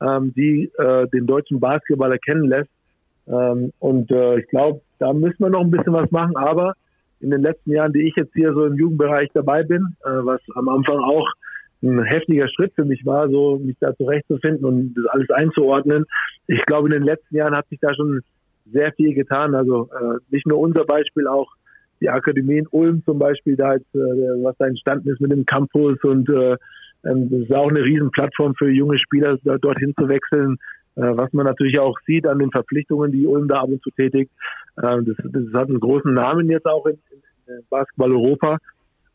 [0.00, 2.70] ähm, die äh, den deutschen Basketball erkennen lässt.
[3.26, 6.72] Ähm, und äh, ich glaube, da müssen wir noch ein bisschen was machen, aber
[7.20, 10.40] in den letzten Jahren, die ich jetzt hier so im Jugendbereich dabei bin, äh, was
[10.54, 11.28] am Anfang auch
[11.82, 16.06] ein heftiger Schritt für mich war, so mich da zurechtzufinden und das alles einzuordnen.
[16.46, 18.22] Ich glaube, in den letzten Jahren hat sich da schon
[18.70, 19.54] sehr viel getan.
[19.54, 21.50] Also äh, nicht nur unser Beispiel, auch
[22.00, 23.98] die Akademie in Ulm zum Beispiel, da jetzt, äh,
[24.42, 26.56] was da entstanden ist mit dem Campus und äh,
[27.04, 30.56] ähm, das ist auch eine Riesenplattform für junge Spieler, da, dorthin zu wechseln.
[30.94, 33.90] Äh, was man natürlich auch sieht an den Verpflichtungen, die Ulm da ab und zu
[33.90, 34.30] tätigt.
[34.76, 36.98] Äh, das, das hat einen großen Namen jetzt auch in,
[37.46, 38.58] in Basketball Europa.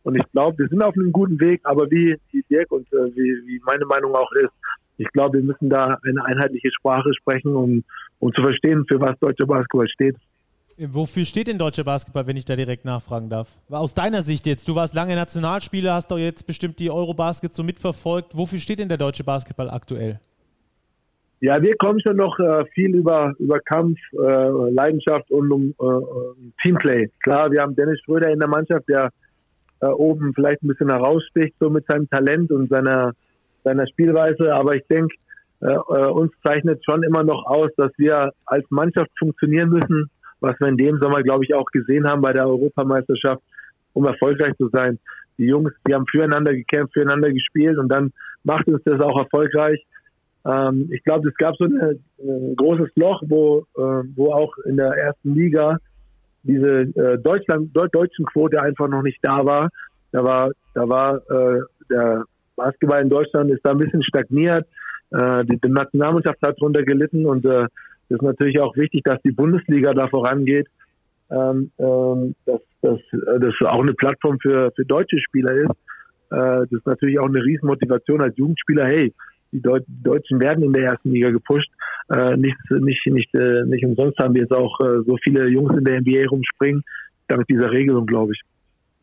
[0.04, 3.16] Und ich glaube, wir sind auf einem guten Weg, aber wie, wie Dirk und äh,
[3.16, 4.52] wie, wie meine Meinung auch ist,
[4.98, 7.84] ich glaube, wir müssen da eine einheitliche Sprache sprechen, um,
[8.20, 10.16] um zu verstehen, für was deutscher Basketball steht.
[10.80, 13.58] Wofür steht denn deutscher Basketball, wenn ich da direkt nachfragen darf?
[13.70, 17.64] Aus deiner Sicht jetzt, du warst lange Nationalspieler, hast doch jetzt bestimmt die Eurobasket so
[17.64, 18.38] mitverfolgt.
[18.38, 20.20] Wofür steht denn der deutsche Basketball aktuell?
[21.40, 26.62] Ja, wir kommen schon noch äh, viel über, über Kampf, äh, Leidenschaft und um äh,
[26.64, 27.10] Teamplay.
[27.24, 29.12] Klar, wir haben Dennis Schröder in der Mannschaft, der
[29.82, 33.14] äh, oben vielleicht ein bisschen heraussticht, so mit seinem Talent und seiner,
[33.64, 34.54] seiner Spielweise.
[34.54, 35.16] Aber ich denke,
[35.62, 40.56] äh, äh, uns zeichnet schon immer noch aus, dass wir als Mannschaft funktionieren müssen, was
[40.60, 43.42] wir in dem Sommer, glaube ich, auch gesehen haben bei der Europameisterschaft,
[43.94, 45.00] um erfolgreich zu sein.
[45.38, 48.12] Die Jungs, die haben füreinander gekämpft, füreinander gespielt und dann
[48.44, 49.84] macht uns das auch erfolgreich.
[50.46, 54.78] Ähm, ich glaube, es gab so eine, ein großes Loch, wo, äh, wo auch in
[54.78, 55.78] der ersten Liga
[56.44, 59.70] diese äh, Deutschland, Deut deutschen Quote einfach noch nicht da war.
[60.12, 62.24] Da war, da war äh, der
[62.56, 64.66] Basketball in Deutschland ist da ein bisschen stagniert.
[65.12, 67.68] Äh, die, die Nationalmannschaft hat darunter gelitten und äh,
[68.10, 70.68] es ist natürlich auch wichtig, dass die Bundesliga da vorangeht,
[71.30, 75.72] ähm, ähm, dass, dass äh, das auch eine Plattform für, für deutsche Spieler ist.
[76.32, 78.86] Äh, das ist natürlich auch eine Riesenmotivation als Jugendspieler.
[78.86, 79.14] Hey,
[79.52, 81.70] die Deut Deutschen werden in der ersten Liga gepusht.
[82.14, 85.78] Äh, nicht, nicht, nicht, äh, nicht umsonst haben wir jetzt auch äh, so viele Jungs
[85.78, 86.84] in der NBA rumspringen,
[87.28, 88.42] dank dieser Regelung, glaube ich.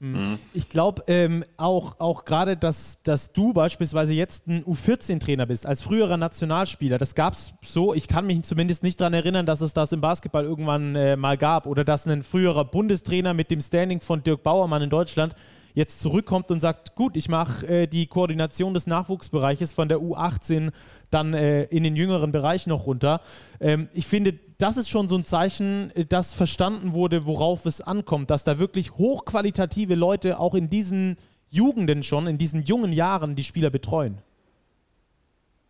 [0.04, 0.38] Mhm.
[0.52, 5.80] Ich glaube ähm, auch, auch gerade, dass, dass du beispielsweise jetzt ein U14-Trainer bist, als
[5.80, 6.98] früherer Nationalspieler.
[6.98, 10.02] Das gab es so, ich kann mich zumindest nicht daran erinnern, dass es das im
[10.02, 14.42] Basketball irgendwann äh, mal gab oder dass ein früherer Bundestrainer mit dem Standing von Dirk
[14.42, 15.34] Bauermann in Deutschland
[15.74, 20.70] jetzt zurückkommt und sagt, gut, ich mache äh, die Koordination des Nachwuchsbereiches von der U18
[21.10, 23.20] dann äh, in den jüngeren Bereich noch runter.
[23.60, 27.80] Ähm, ich finde, das ist schon so ein Zeichen, äh, dass verstanden wurde, worauf es
[27.80, 31.16] ankommt, dass da wirklich hochqualitative Leute auch in diesen
[31.50, 34.18] Jugenden schon, in diesen jungen Jahren die Spieler betreuen.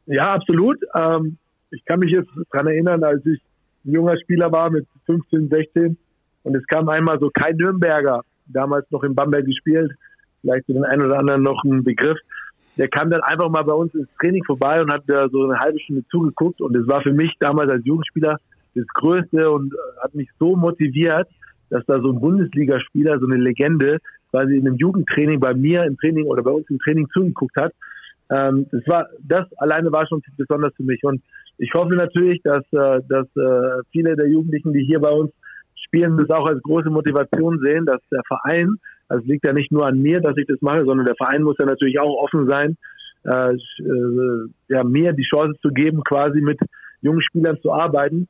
[0.07, 0.79] Ja, absolut.
[0.95, 1.39] Ähm,
[1.71, 3.41] ich kann mich jetzt daran erinnern, als ich
[3.87, 5.97] ein junger Spieler war mit 15, 16
[6.43, 9.93] und es kam einmal so kein Nürnberger damals noch in Bamberg gespielt,
[10.41, 12.19] vielleicht für den einen oder anderen noch ein Begriff.
[12.77, 15.59] Der kam dann einfach mal bei uns ins Training vorbei und hat da so eine
[15.59, 18.39] halbe Stunde zugeguckt und es war für mich damals als Jugendspieler
[18.75, 21.29] das Größte und äh, hat mich so motiviert,
[21.71, 23.99] dass da so ein Bundesligaspieler, so eine Legende,
[24.31, 27.73] quasi in einem Jugendtraining bei mir im Training oder bei uns im Training zugeguckt hat.
[28.31, 31.23] Ähm, das war, das alleine war schon besonders für mich und
[31.59, 35.31] ich hoffe natürlich, dass, äh, dass äh, viele der Jugendlichen, die hier bei uns
[35.95, 38.77] Spielen das auch als große Motivation sehen, dass der Verein,
[39.09, 41.43] also es liegt ja nicht nur an mir, dass ich das mache, sondern der Verein
[41.43, 42.77] muss ja natürlich auch offen sein,
[43.25, 46.59] äh, äh, ja, mir die Chance zu geben, quasi mit
[47.01, 48.27] jungen Spielern zu arbeiten.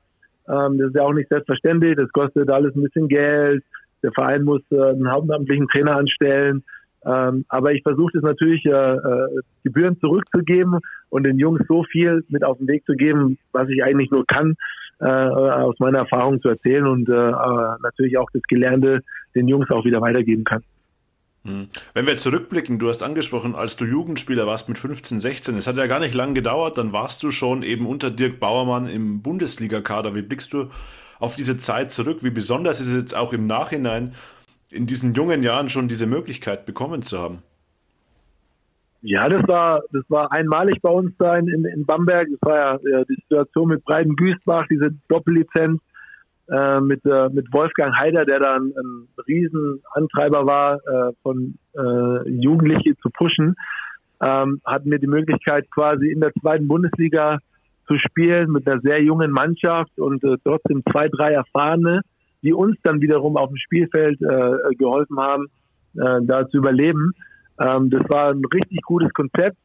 [0.46, 3.64] Ähm, das ist ja auch nicht selbstverständlich, das kostet alles ein bisschen Geld.
[4.02, 6.62] Der Verein muss äh, einen hauptamtlichen Trainer anstellen.
[7.06, 12.24] Ähm, aber ich versuche das natürlich äh, äh, Gebühren zurückzugeben und den Jungs so viel
[12.28, 14.54] mit auf den Weg zu geben, was ich eigentlich nur kann,
[15.00, 17.32] äh, aus meiner Erfahrung zu erzählen und äh,
[17.82, 19.02] natürlich auch das Gelernte
[19.34, 20.62] den Jungs auch wieder weitergeben kann.
[21.44, 21.68] Hm.
[21.92, 25.76] Wenn wir zurückblicken, du hast angesprochen, als du Jugendspieler warst mit 15, 16, es hat
[25.76, 30.14] ja gar nicht lange gedauert, dann warst du schon eben unter Dirk Bauermann im Bundesligakader.
[30.14, 30.70] Wie blickst du
[31.18, 32.22] auf diese Zeit zurück?
[32.22, 34.14] Wie besonders ist es jetzt auch im Nachhinein,
[34.70, 37.42] in diesen jungen Jahren schon diese Möglichkeit bekommen zu haben?
[39.06, 42.26] Ja, das war, das war einmalig bei uns da in, in, Bamberg.
[42.30, 45.82] Das war ja, ja die Situation mit Breiten Güstbach, diese Doppellizenz
[46.48, 52.30] äh, mit, äh, mit Wolfgang Heider, der da ein, ein Riesenantreiber war, äh, von äh,
[52.30, 53.56] Jugendliche zu pushen,
[54.22, 57.40] ähm, hatten wir die Möglichkeit quasi in der zweiten Bundesliga
[57.86, 62.00] zu spielen mit einer sehr jungen Mannschaft und äh, trotzdem zwei, drei Erfahrene,
[62.42, 65.48] die uns dann wiederum auf dem Spielfeld äh, geholfen haben,
[65.94, 67.12] äh, da zu überleben.
[67.60, 69.56] Ähm, das war ein richtig gutes Konzept.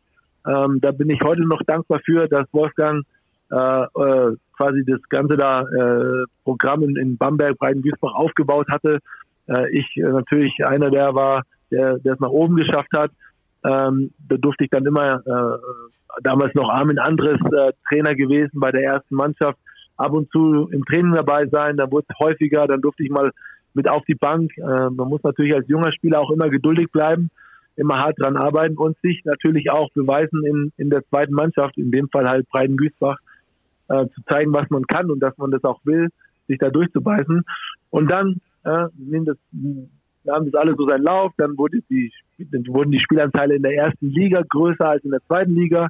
[0.45, 3.03] Ähm, da bin ich heute noch dankbar für, dass Wolfgang
[3.51, 8.99] äh, äh, quasi das ganze da äh, Programm in, in Bamberg, Breiten-Duisburg aufgebaut hatte.
[9.47, 13.11] Äh, ich äh, natürlich einer der war, der, der es nach oben geschafft hat.
[13.63, 18.71] Ähm, da durfte ich dann immer äh, damals noch Armin Andres äh, Trainer gewesen bei
[18.71, 19.57] der ersten Mannschaft
[19.99, 23.31] ab und zu im Training dabei sein, dann wurde es häufiger, dann durfte ich mal
[23.73, 24.51] mit auf die Bank.
[24.57, 27.29] Äh, man muss natürlich als junger Spieler auch immer geduldig bleiben,
[27.79, 31.91] immer hart dran arbeiten und sich natürlich auch beweisen in, in der zweiten Mannschaft, in
[31.91, 33.17] dem Fall halt Breiden Güßbach,
[33.89, 36.09] äh, zu zeigen, was man kann und dass man das auch will,
[36.47, 37.43] sich da durchzubeißen.
[37.89, 39.37] Und dann äh, nehmen das,
[40.23, 42.11] nahm das alles so seinen Lauf, dann wurde die,
[42.67, 45.87] wurden die Spielanteile in der ersten Liga größer als in der zweiten Liga.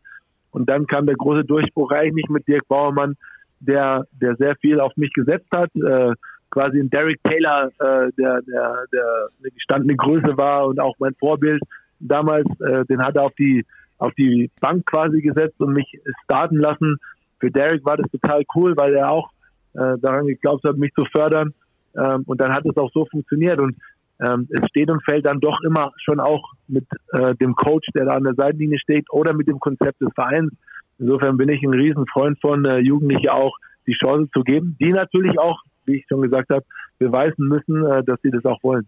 [0.52, 3.16] Und dann kam der große Durchbruch eigentlich mit Dirk Bauermann,
[3.60, 5.70] der, der sehr viel auf mich gesetzt hat.
[5.76, 6.14] Äh,
[6.50, 11.14] quasi ein Derek Taylor, äh, der, der, der eine gestandene Größe war und auch mein
[11.16, 11.62] Vorbild
[12.00, 13.66] damals, äh, den hat er auf die,
[13.98, 16.98] auf die Bank quasi gesetzt und mich starten lassen.
[17.40, 19.30] Für Derek war das total cool, weil er auch
[19.74, 21.54] äh, daran geglaubt hat, mich zu fördern.
[21.96, 23.60] Ähm, und dann hat es auch so funktioniert.
[23.60, 23.76] Und
[24.20, 28.06] ähm, es steht und fällt dann doch immer schon auch mit äh, dem Coach, der
[28.06, 30.52] da an der Seitenlinie steht, oder mit dem Konzept des Vereins.
[30.98, 33.56] Insofern bin ich ein Riesenfreund von äh, Jugendlichen auch
[33.88, 36.66] die Chance zu geben, die natürlich auch, wie ich schon gesagt habe,
[37.00, 38.88] beweisen müssen, äh, dass sie das auch wollen.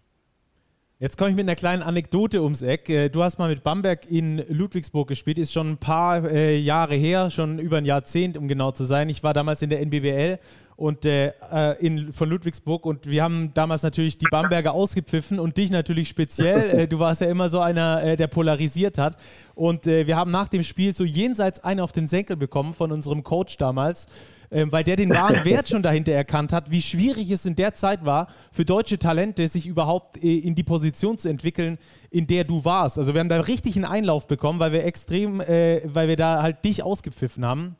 [1.02, 2.88] Jetzt komme ich mit einer kleinen Anekdote ums Eck.
[2.88, 6.94] Äh, du hast mal mit Bamberg in Ludwigsburg gespielt, ist schon ein paar äh, Jahre
[6.94, 9.08] her, schon über ein Jahrzehnt, um genau zu sein.
[9.08, 10.38] Ich war damals in der NBBL
[10.76, 15.56] und äh, äh, in, von Ludwigsburg und wir haben damals natürlich die Bamberger ausgepfiffen und
[15.56, 16.82] dich natürlich speziell.
[16.82, 19.16] Äh, du warst ja immer so einer, äh, der polarisiert hat.
[19.56, 23.22] Und wir haben nach dem Spiel so jenseits einen auf den Senkel bekommen von unserem
[23.22, 24.06] Coach damals,
[24.52, 27.74] ähm, weil der den wahren Wert schon dahinter erkannt hat, wie schwierig es in der
[27.74, 31.78] Zeit war, für deutsche Talente sich überhaupt äh, in die Position zu entwickeln,
[32.10, 32.98] in der du warst.
[32.98, 36.64] Also wir haben da richtig einen Einlauf bekommen, weil wir extrem, weil wir da halt
[36.64, 37.76] dich ausgepfiffen haben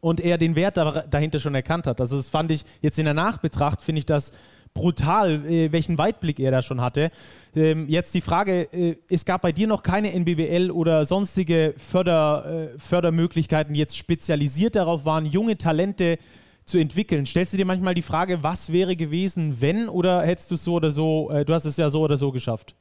[0.00, 2.00] und er den Wert dahinter schon erkannt hat.
[2.00, 4.32] Also das fand ich jetzt in der Nachbetracht, finde ich das
[4.74, 7.10] brutal, äh, welchen Weitblick er da schon hatte.
[7.54, 12.70] Ähm, jetzt die Frage, äh, es gab bei dir noch keine NBBL oder sonstige Förder,
[12.74, 16.18] äh, Fördermöglichkeiten, die jetzt spezialisiert darauf waren, junge Talente
[16.64, 17.26] zu entwickeln.
[17.26, 20.74] Stellst du dir manchmal die Frage, was wäre gewesen, wenn, oder hättest du es so
[20.74, 22.74] oder so, äh, du hast es ja so oder so geschafft?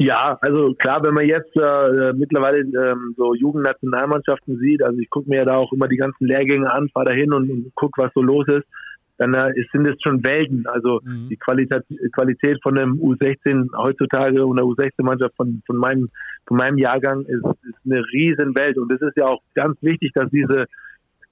[0.00, 5.28] Ja, also klar, wenn man jetzt äh, mittlerweile ähm, so Jugendnationalmannschaften sieht, also ich gucke
[5.28, 8.00] mir ja da auch immer die ganzen Lehrgänge an, fahre da hin und, und gucke,
[8.00, 8.66] was so los ist,
[9.18, 10.66] dann äh, sind es schon Welten.
[10.66, 11.28] Also mhm.
[11.28, 16.08] die Qualität, Qualität von einem U16 heutzutage und der U16-Mannschaft von, von, meinem,
[16.46, 18.78] von meinem Jahrgang ist, ist eine riesen Welt.
[18.78, 20.64] Und es ist ja auch ganz wichtig, dass diese,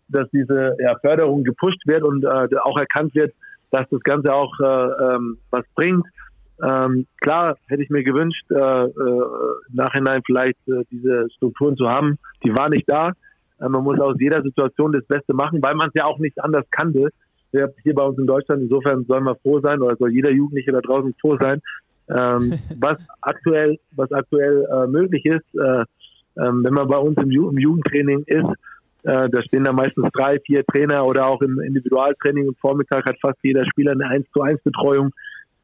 [0.08, 3.32] dass diese ja, Förderung gepusht wird und äh, auch erkannt wird,
[3.70, 6.06] dass das Ganze auch äh, ähm, was bringt
[6.62, 11.88] ähm, klar hätte ich mir gewünscht, äh, äh, im Nachhinein vielleicht äh, diese Strukturen zu
[11.88, 12.18] haben.
[12.44, 13.12] Die waren nicht da.
[13.60, 16.42] Äh, man muss aus jeder Situation das Beste machen, weil man es ja auch nicht
[16.42, 17.10] anders kannte.
[17.52, 20.80] Hier bei uns in Deutschland, insofern sollen wir froh sein oder soll jeder Jugendliche da
[20.80, 21.60] draußen froh sein.
[22.08, 25.84] Ähm, was aktuell, was aktuell äh, möglich ist, äh,
[26.38, 28.48] ähm, wenn man bei uns im, Ju im Jugendtraining ist,
[29.04, 32.48] äh, da stehen da meistens drei, vier Trainer oder auch im Individualtraining.
[32.48, 35.12] Am Vormittag hat fast jeder Spieler eine 1 zu 1 Betreuung.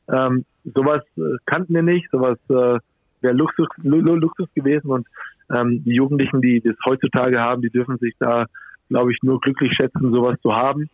[0.09, 2.79] Ähm, sowas äh, kannten wir nicht, sowas äh,
[3.21, 5.07] wäre Luxus, Luxus gewesen und
[5.55, 8.47] ähm, die Jugendlichen, die das heutzutage haben, die dürfen sich da,
[8.89, 10.89] glaube ich, nur glücklich schätzen, sowas zu haben.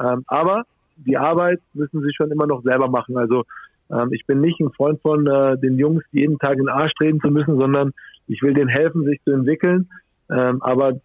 [0.00, 0.64] Ähm, aber
[0.96, 3.16] die Arbeit müssen sie schon immer noch selber machen.
[3.16, 3.44] Also
[3.90, 6.92] ähm, ich bin nicht ein Freund von äh, den Jungs, jeden Tag in den Arsch
[6.94, 7.92] treten zu müssen, sondern
[8.26, 9.88] ich will denen helfen, sich zu entwickeln.
[10.30, 11.00] Ähm, aber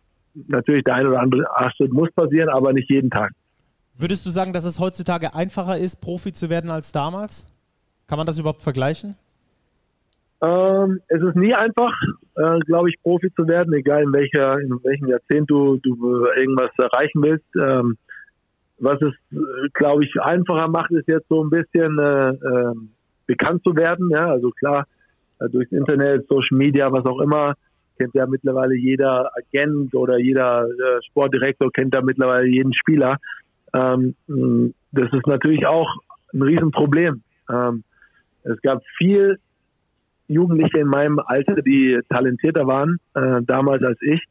[0.47, 3.31] natürlich der ein oder andere Arschtritt muss passieren, aber nicht jeden Tag.
[3.97, 7.47] Würdest du sagen, dass es heutzutage einfacher ist, Profi zu werden als damals?
[8.07, 9.15] Kann man das überhaupt vergleichen?
[10.41, 11.91] Ähm, es ist nie einfach,
[12.35, 16.69] äh, glaube ich, Profi zu werden, egal in welcher, in welchem Jahrzehnt du, du irgendwas
[16.77, 17.45] erreichen willst.
[17.59, 17.97] Ähm,
[18.80, 19.13] was es,
[19.73, 22.73] glaube ich, einfacher macht, ist jetzt so ein bisschen äh, äh,
[23.25, 24.09] bekannt zu werden.
[24.11, 24.86] Ja, also klar,
[25.39, 27.55] äh, durchs Internet, Social Media, was auch immer,
[27.97, 33.17] kennt ja mittlerweile jeder Agent oder jeder äh, Sportdirektor kennt da mittlerweile jeden Spieler.
[33.73, 34.15] Ähm,
[34.91, 35.89] das ist natürlich auch
[36.34, 37.21] ein Riesenproblem.
[37.49, 37.84] Ähm,
[38.43, 39.39] es gab viel
[40.28, 44.21] Jugendliche in meinem Alter, die talentierter waren, äh, damals als ich,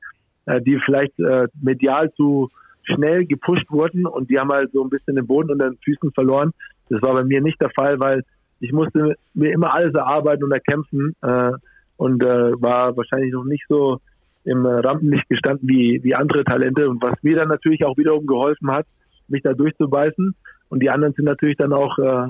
[0.47, 2.51] äh, die vielleicht äh, medial zu
[2.87, 6.13] schnell gepusht wurden und die haben halt so ein bisschen den Boden unter den Füßen
[6.13, 6.53] verloren.
[6.89, 8.23] Das war bei mir nicht der Fall, weil
[8.61, 11.53] ich musste mir immer alles erarbeiten und erkämpfen äh,
[11.97, 14.01] und äh, war wahrscheinlich noch nicht so
[14.45, 18.71] im Rampenlicht gestanden wie, wie andere Talente und was mir dann natürlich auch wiederum geholfen
[18.71, 18.87] hat,
[19.29, 20.35] mich da durchzubeißen
[20.69, 22.29] und die anderen sind natürlich dann auch äh,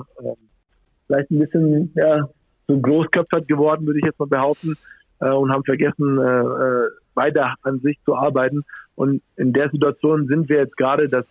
[1.05, 2.27] vielleicht ein bisschen ja,
[2.67, 4.75] so großköpfert geworden, würde ich jetzt mal behaupten,
[5.19, 8.63] äh, und haben vergessen, äh, äh, weiter an sich zu arbeiten.
[8.95, 11.25] Und in der Situation sind wir jetzt gerade, dass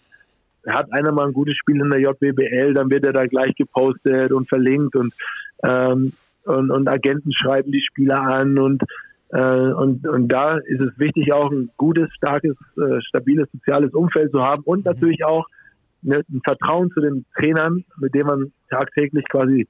[0.67, 4.33] hat einer mal ein gutes Spiel in der JBBL, dann wird er da gleich gepostet
[4.33, 5.15] und verlinkt und
[5.63, 6.13] ähm,
[6.45, 8.83] und, und Agenten schreiben die Spieler an und
[9.31, 14.31] äh, und, und da ist es wichtig, auch ein gutes, starkes, äh, stabiles soziales Umfeld
[14.31, 15.47] zu haben und natürlich auch
[16.03, 19.67] ne, ein Vertrauen zu den Trainern, mit dem man tagtäglich quasi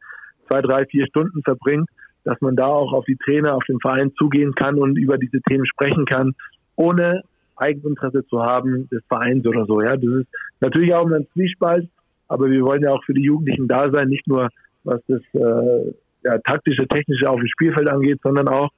[0.48, 1.88] zwei, drei, vier Stunden verbringt,
[2.26, 5.40] dass man da auch auf die Trainer, auf den Verein zugehen kann und über diese
[5.42, 6.34] Themen sprechen kann,
[6.74, 7.22] ohne
[7.54, 9.80] Eigeninteresse zu haben des Vereins oder so.
[9.80, 10.26] Ja, das ist
[10.60, 11.88] natürlich auch ein Zwiespalt,
[12.26, 14.48] aber wir wollen ja auch für die Jugendlichen da sein, nicht nur
[14.82, 18.70] was das äh, ja, taktische, technische auf dem Spielfeld angeht, sondern auch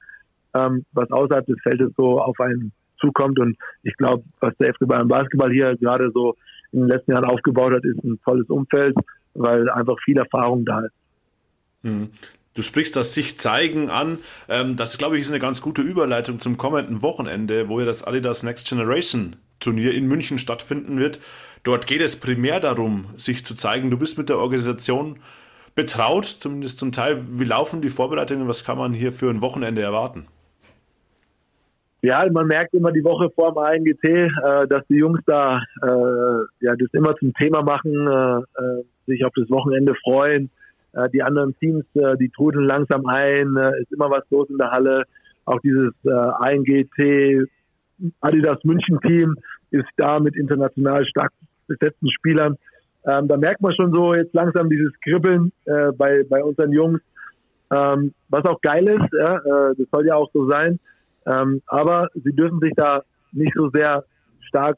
[0.54, 3.38] ähm, was außerhalb des Feldes so auf einen zukommt.
[3.38, 6.36] Und ich glaube, was der FC Bayern Basketball hier gerade so
[6.72, 8.94] in den letzten Jahren aufgebaut hat, ist ein tolles Umfeld,
[9.32, 10.94] weil einfach viel Erfahrung da ist.
[12.54, 14.18] Du sprichst das sich zeigen an.
[14.48, 18.04] Ähm, das, glaube ich, ist eine ganz gute Überleitung zum kommenden Wochenende, wo ja das
[18.04, 21.20] Adidas Next Generation Turnier in München stattfinden wird.
[21.62, 23.90] Dort geht es primär darum, sich zu zeigen.
[23.90, 25.18] Du bist mit der Organisation
[25.74, 27.22] betraut, zumindest zum Teil.
[27.28, 28.48] Wie laufen die Vorbereitungen?
[28.48, 30.26] Was kann man hier für ein Wochenende erwarten?
[32.00, 36.64] Ja, man merkt immer die Woche vor dem ANGT, äh, dass die Jungs da äh,
[36.64, 40.50] ja das immer zum Thema machen, äh sich auf das Wochenende freuen.
[40.92, 44.70] Äh, die anderen Teams, äh, die trudeln langsam ein, ist immer was los in der
[44.70, 45.04] Halle.
[45.44, 47.48] Auch dieses ANGT
[48.20, 49.34] Adidas München Team
[49.70, 51.32] ist da mit international stark
[51.66, 52.56] besetzten Spielern.
[53.06, 57.00] Ähm, da merkt man schon so jetzt langsam dieses Kribbeln bei, bei unseren Jungs,
[57.70, 59.10] ähm, was auch geil ist.
[59.18, 59.40] Ja,
[59.72, 60.78] das soll ja auch so sein.
[61.26, 64.04] Ähm, aber sie dürfen sich da nicht so sehr
[64.48, 64.76] stark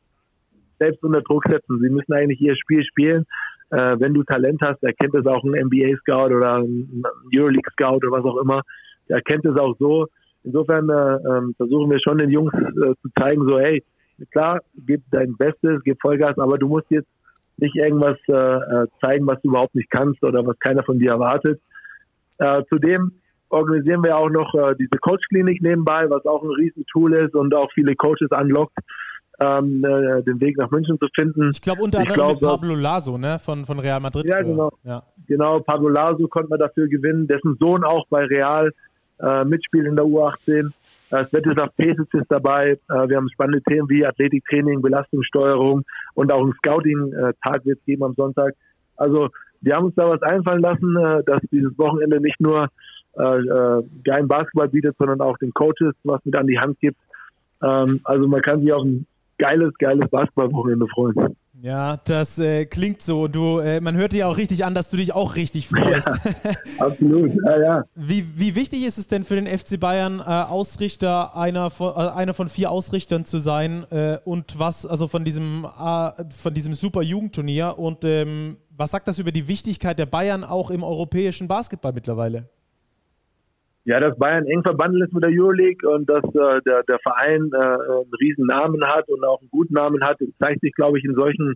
[0.79, 1.81] selbst unter Druck setzen.
[1.81, 3.27] Sie müssen eigentlich ihr Spiel spielen.
[3.71, 7.03] Äh, wenn du Talent hast, erkennt es auch ein NBA-Scout oder ein
[7.35, 8.63] Euroleague-Scout oder was auch immer.
[9.09, 10.07] Der erkennt es auch so.
[10.43, 13.83] Insofern äh, äh, versuchen wir schon den Jungs äh, zu zeigen, so hey,
[14.33, 17.09] klar, gib dein Bestes, gib Vollgas, aber du musst jetzt
[17.59, 21.11] nicht irgendwas äh, äh, zeigen, was du überhaupt nicht kannst oder was keiner von dir
[21.11, 21.61] erwartet.
[22.71, 23.13] zudem
[23.51, 27.71] organisieren wir auch noch äh, diese Coach-Klinik nebenbei, was auch ein Riesentool ist und auch
[27.73, 28.79] viele Coaches anlockt,
[29.41, 31.51] ähm, äh, den Weg nach München zu finden.
[31.53, 34.27] Ich glaube unter anderem glaub, mit Pablo Laso, ne, von, von Real Madrid.
[34.27, 34.71] Ja, genau.
[34.85, 35.03] Ja.
[35.27, 38.73] Genau, Pablo Laso konnte man dafür gewinnen, dessen Sohn auch bei Real
[39.19, 40.71] äh, mitspielt in der U18.
[41.11, 42.79] Äh, Svetislav Pesic ist dabei.
[42.89, 45.85] Äh, wir haben spannende Themen wie Athletiktraining, Belastungssteuerung
[46.15, 48.55] und auch ein Scouting-Tag wird es geben am Sonntag.
[48.97, 49.31] Also
[49.63, 52.69] wir haben uns da was einfallen lassen, äh, dass dieses Wochenende nicht nur
[53.19, 56.99] äh, äh, geilen Basketball bietet, sondern auch den Coaches was mit an die Hand gibt.
[57.63, 59.07] Ähm, also man kann sich auf ein
[59.41, 61.37] geiles, geiles Basketballwochenende freuen.
[61.63, 63.29] Ja, das äh, klingt so.
[63.29, 66.09] Du, äh, man hört dir auch richtig an, dass du dich auch richtig freust.
[66.09, 67.85] Ja, absolut, ja, ja.
[67.95, 72.11] Wie, wie wichtig ist es denn für den FC Bayern, äh, Ausrichter einer von, äh,
[72.11, 76.73] einer von vier Ausrichtern zu sein äh, und was, also von diesem, äh, von diesem
[76.73, 81.47] super Jugendturnier und ähm, was sagt das über die Wichtigkeit der Bayern auch im europäischen
[81.47, 82.49] Basketball mittlerweile?
[83.85, 87.51] Ja, dass Bayern eng verbandelt ist mit der Euroleague und dass äh, der, der Verein
[87.53, 91.05] äh, einen riesen Namen hat und auch einen guten Namen hat, zeigt sich, glaube ich,
[91.05, 91.55] in solchen,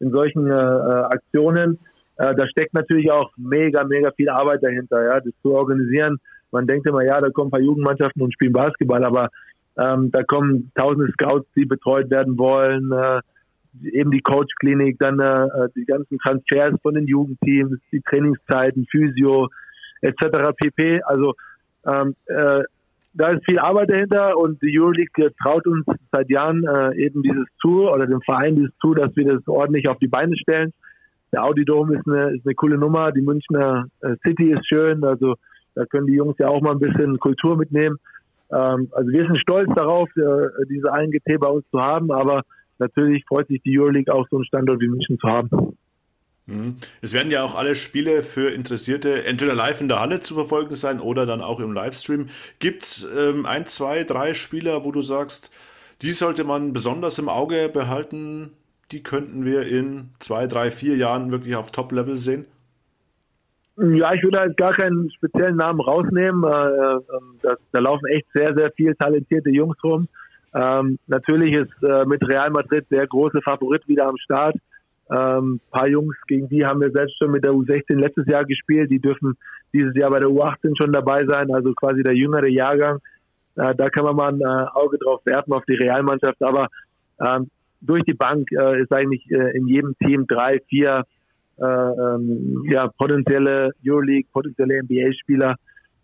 [0.00, 1.78] in solchen äh, äh, Aktionen.
[2.16, 6.18] Äh, da steckt natürlich auch mega, mega viel Arbeit dahinter, ja, das zu organisieren.
[6.50, 9.28] Man denkt immer, ja, da kommen ein paar Jugendmannschaften und spielen Basketball, aber
[9.76, 13.20] ähm, da kommen tausende Scouts, die betreut werden wollen, äh,
[13.92, 19.48] eben die Coach-Klinik, dann äh, die ganzen Transfers von den Jugendteams, die Trainingszeiten, Physio
[20.00, 20.52] etc.
[20.56, 21.02] pp.
[21.02, 21.34] Also
[21.86, 22.62] ähm, äh,
[23.16, 27.46] da ist viel Arbeit dahinter und die Euroleague traut uns seit Jahren äh, eben dieses
[27.60, 30.72] zu oder dem Verein dieses zu, dass wir das ordentlich auf die Beine stellen.
[31.32, 35.02] Der Audi Dome ist eine, ist eine coole Nummer, die Münchner äh, City ist schön,
[35.02, 35.36] also
[35.74, 37.98] da können die Jungs ja auch mal ein bisschen Kultur mitnehmen.
[38.50, 42.42] Ähm, also wir sind stolz darauf, äh, diese INGT bei uns zu haben, aber
[42.78, 45.75] natürlich freut sich die Euroleague auch so einen Standort wie München zu haben.
[46.46, 46.76] Mhm.
[47.02, 50.74] Es werden ja auch alle Spiele für Interessierte entweder live in der Halle zu verfolgen
[50.74, 52.28] sein oder dann auch im Livestream.
[52.60, 55.52] Gibt es ähm, ein, zwei, drei Spieler, wo du sagst,
[56.02, 58.52] die sollte man besonders im Auge behalten?
[58.92, 62.46] Die könnten wir in zwei, drei, vier Jahren wirklich auf Top-Level sehen?
[63.78, 66.44] Ja, ich würde halt gar keinen speziellen Namen rausnehmen.
[66.44, 67.00] Äh, äh,
[67.42, 70.08] da, da, laufen echt sehr, sehr viel talentierte Jungs rum.
[70.54, 74.56] Ähm, natürlich ist äh, mit Real Madrid der große Favorit wieder am Start.
[75.10, 78.90] Ähm, paar Jungs, gegen die haben wir selbst schon mit der U16 letztes Jahr gespielt.
[78.90, 79.36] Die dürfen
[79.72, 82.98] dieses Jahr bei der U18 schon dabei sein, also quasi der jüngere Jahrgang.
[83.56, 86.42] Äh, da kann man mal ein äh, Auge drauf werfen auf die Realmannschaft.
[86.42, 86.68] Aber
[87.20, 87.48] ähm,
[87.80, 91.04] durch die Bank äh, ist eigentlich äh, in jedem Team drei, vier
[91.58, 95.54] äh, ähm, ja, potenzielle Euroleague, potenzielle NBA-Spieler.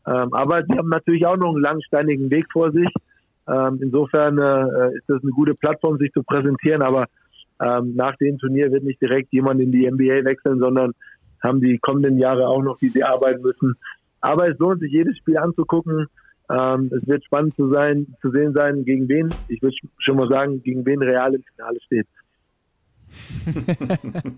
[0.06, 2.88] Ähm, aber sie haben natürlich auch noch einen langsteinigen Weg vor sich.
[3.48, 6.82] Ähm, insofern äh, ist das eine gute Plattform, sich zu präsentieren.
[6.82, 7.06] Aber
[7.62, 10.92] ähm, nach dem Turnier wird nicht direkt jemand in die NBA wechseln, sondern
[11.42, 13.74] haben die kommenden Jahre auch noch, die sie arbeiten müssen.
[14.20, 16.06] Aber es lohnt sich, jedes Spiel anzugucken.
[16.50, 20.28] Ähm, es wird spannend zu sein, zu sehen sein, gegen wen, ich würde schon mal
[20.28, 22.06] sagen, gegen wen Real im Finale steht.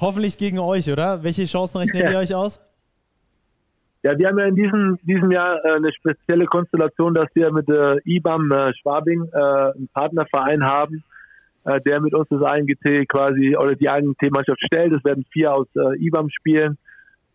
[0.00, 1.22] Hoffentlich gegen euch, oder?
[1.22, 2.12] Welche Chancen rechnet ja.
[2.12, 2.60] ihr euch aus?
[4.02, 7.68] Ja, wir haben ja in diesem, diesem Jahr äh, eine spezielle Konstellation, dass wir mit
[7.68, 11.04] äh, IBAM äh, Schwabing äh, einen Partnerverein haben,
[11.64, 14.92] äh, der mit uns das ANGT quasi oder die ANGT-Mannschaft stellt.
[14.92, 16.78] Es werden vier aus äh, IBAM spielen,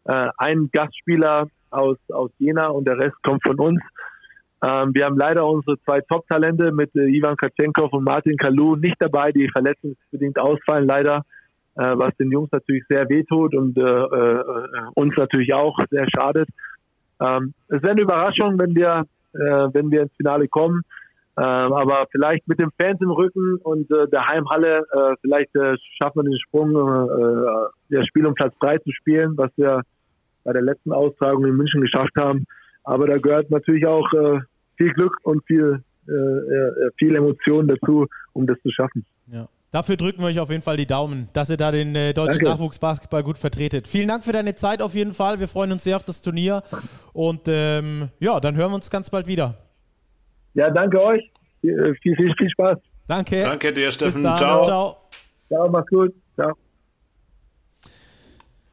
[0.06, 3.82] äh, ein Gastspieler aus, aus Jena und der Rest kommt von uns.
[4.64, 8.96] Ähm, wir haben leider unsere zwei Top-Talente mit äh, Ivan Katschenkov und Martin Kalu nicht
[9.00, 11.26] dabei, die verletzungsbedingt ausfallen, leider,
[11.76, 14.44] äh, was den Jungs natürlich sehr wehtut und äh, äh,
[14.96, 16.48] uns natürlich auch sehr schadet.
[17.20, 20.82] Ähm, es wäre eine Überraschung, wenn wir, äh, wenn wir ins Finale kommen.
[21.38, 25.76] Ähm, aber vielleicht mit den Fans im Rücken und äh, der Heimhalle, äh, vielleicht äh,
[26.02, 29.82] schaffen wir den Sprung, äh, das Spiel um Platz 3 zu spielen, was wir
[30.46, 32.46] bei der letzten Austragung in München geschafft haben.
[32.84, 34.08] Aber da gehört natürlich auch
[34.78, 35.84] viel Glück und viel,
[37.00, 39.04] viel Emotion dazu, um das zu schaffen.
[39.26, 39.48] Ja.
[39.76, 42.40] Dafür drücken wir euch auf jeden Fall die Daumen, dass ihr da den äh, deutschen
[42.40, 42.52] Danke.
[42.52, 43.90] Nachwuchsbasketball gut vertretet.
[43.90, 45.42] Vielen Dank für deine Zeit auf jeden Fall.
[45.42, 46.64] Wir freuen uns sehr auf das Turnier.
[47.12, 49.65] Und ähm, ja, dann hören wir uns ganz bald wieder.
[50.56, 51.32] Ja, danke euch.
[51.62, 52.78] Viel, viel, viel Spaß.
[53.08, 53.40] Danke.
[53.40, 54.24] Danke dir, Steffen.
[54.24, 54.64] Ciao.
[54.64, 54.98] Ciao.
[55.48, 56.14] Ciao, mach's gut.
[56.36, 56.54] Ciao.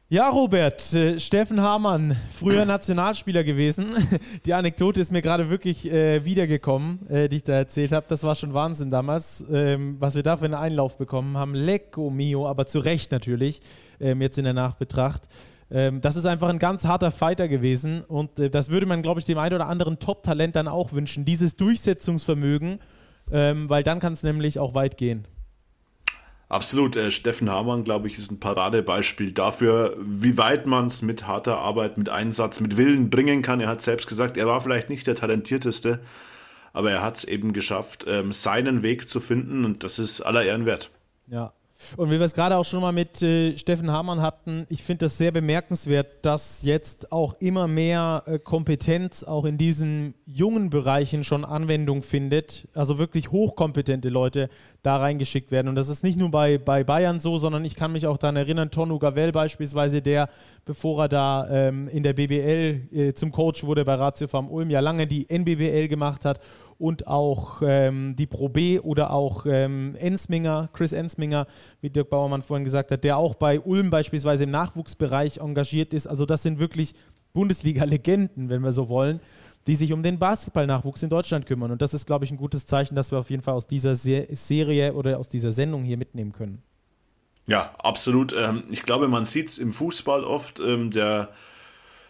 [0.09, 3.93] Ja, Robert, äh, Steffen Hamann, früher Nationalspieler gewesen.
[4.45, 8.05] Die Anekdote ist mir gerade wirklich äh, wiedergekommen, äh, die ich da erzählt habe.
[8.07, 11.55] Das war schon Wahnsinn damals, ähm, was wir da für einen Einlauf bekommen haben.
[11.55, 13.61] Lecco mio, aber zu Recht natürlich,
[13.99, 15.23] ähm, jetzt in der Nachbetracht.
[15.73, 19.19] Ähm, das ist einfach ein ganz harter Fighter gewesen und äh, das würde man, glaube
[19.19, 22.79] ich, dem einen oder anderen Top-Talent dann auch wünschen, dieses Durchsetzungsvermögen,
[23.31, 25.25] ähm, weil dann kann es nämlich auch weit gehen.
[26.47, 26.95] Absolut.
[26.95, 31.57] Äh, Steffen Hamann, glaube ich, ist ein Paradebeispiel dafür, wie weit man es mit harter
[31.57, 33.59] Arbeit, mit Einsatz, mit Willen bringen kann.
[33.59, 36.01] Er hat selbst gesagt, er war vielleicht nicht der talentierteste,
[36.71, 40.43] aber er hat es eben geschafft, ähm, seinen Weg zu finden und das ist aller
[40.43, 40.91] Ehren wert.
[41.25, 41.53] Ja,
[41.97, 45.05] und wie wir es gerade auch schon mal mit äh, Steffen Hamann hatten, ich finde
[45.05, 51.23] das sehr bemerkenswert, dass jetzt auch immer mehr äh, Kompetenz auch in diesen jungen Bereichen
[51.23, 52.67] schon Anwendung findet.
[52.73, 54.49] Also wirklich hochkompetente Leute
[54.81, 55.67] da reingeschickt werden.
[55.67, 58.35] Und das ist nicht nur bei, bei Bayern so, sondern ich kann mich auch daran
[58.35, 60.29] erinnern, Tonu Gavel beispielsweise, der,
[60.65, 64.69] bevor er da ähm, in der BBL äh, zum Coach wurde bei Ratio Farm Ulm,
[64.69, 66.39] ja lange die NBBL gemacht hat
[66.77, 71.47] und auch ähm, die Pro B oder auch ähm, Ensminger, Chris Ensminger,
[71.81, 76.07] wie Dirk Bauermann vorhin gesagt hat, der auch bei Ulm beispielsweise im Nachwuchsbereich engagiert ist.
[76.07, 76.93] Also das sind wirklich
[77.33, 79.19] Bundesliga-Legenden, wenn wir so wollen,
[79.67, 81.71] die sich um den Basketballnachwuchs in Deutschland kümmern.
[81.71, 83.95] Und das ist, glaube ich, ein gutes Zeichen, dass wir auf jeden Fall aus dieser
[83.95, 86.61] Serie oder aus dieser Sendung hier mitnehmen können.
[87.45, 88.33] Ja, absolut.
[88.33, 91.29] Ähm, ich glaube, man sieht es im Fußball oft, ähm, der,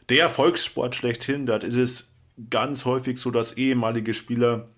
[0.09, 2.12] der Volkssport schlechthin, dort ist es
[2.49, 4.69] ganz häufig so, dass ehemalige Spieler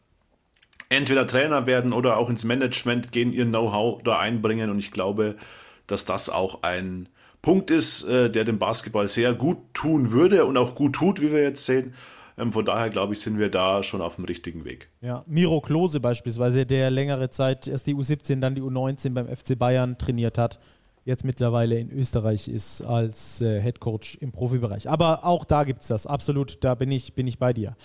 [0.89, 4.69] entweder Trainer werden oder auch ins Management gehen, ihr Know-how da einbringen.
[4.69, 5.35] Und ich glaube,
[5.87, 7.09] dass das auch ein
[7.41, 11.31] Punkt ist, äh, der dem Basketball sehr gut tun würde und auch gut tut, wie
[11.31, 11.93] wir jetzt sehen.
[12.37, 14.89] Ähm, von daher glaube ich, sind wir da schon auf dem richtigen Weg.
[15.01, 19.57] Ja, Miro Klose beispielsweise, der längere Zeit erst die U17, dann die U19 beim FC
[19.57, 20.59] Bayern trainiert hat
[21.05, 24.89] jetzt mittlerweile in Österreich ist als äh, Head Coach im Profibereich.
[24.89, 27.75] Aber auch da gibt es das, absolut, da bin ich, bin ich bei dir.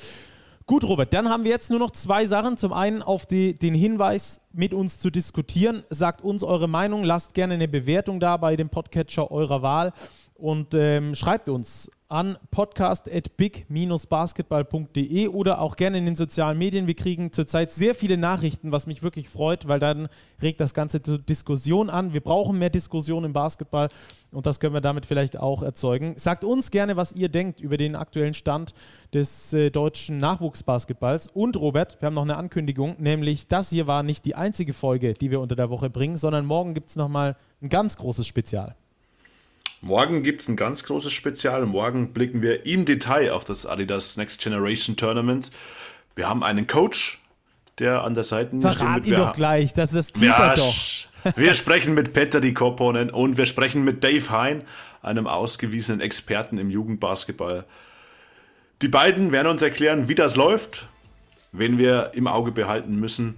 [0.66, 2.56] Gut, Robert, dann haben wir jetzt nur noch zwei Sachen.
[2.56, 5.82] Zum einen auf die, den Hinweis, mit uns zu diskutieren.
[5.90, 9.92] Sagt uns eure Meinung, lasst gerne eine Bewertung da bei dem Podcatcher eurer Wahl
[10.40, 16.88] und ähm, schreibt uns an podcast.big-basketball.de oder auch gerne in den sozialen Medien.
[16.88, 20.08] Wir kriegen zurzeit sehr viele Nachrichten, was mich wirklich freut, weil dann
[20.42, 22.12] regt das Ganze zur Diskussion an.
[22.12, 23.90] Wir brauchen mehr Diskussion im Basketball
[24.32, 26.14] und das können wir damit vielleicht auch erzeugen.
[26.16, 28.74] Sagt uns gerne, was ihr denkt über den aktuellen Stand
[29.14, 31.28] des äh, deutschen Nachwuchsbasketballs.
[31.28, 35.14] Und Robert, wir haben noch eine Ankündigung, nämlich das hier war nicht die einzige Folge,
[35.14, 38.74] die wir unter der Woche bringen, sondern morgen gibt es nochmal ein ganz großes Spezial.
[39.82, 41.64] Morgen gibt es ein ganz großes Spezial.
[41.64, 45.50] Morgen blicken wir im Detail auf das Adidas Next Generation Tournament.
[46.14, 47.18] Wir haben einen Coach,
[47.78, 51.36] der an der Seite Verrat ihn doch gleich, das ist das Teaser ja, doch.
[51.36, 54.62] wir sprechen mit Peter Di Kopponen und wir sprechen mit Dave Hein,
[55.00, 57.64] einem ausgewiesenen Experten im Jugendbasketball.
[58.82, 60.88] Die beiden werden uns erklären, wie das läuft,
[61.52, 63.36] wen wir im Auge behalten müssen.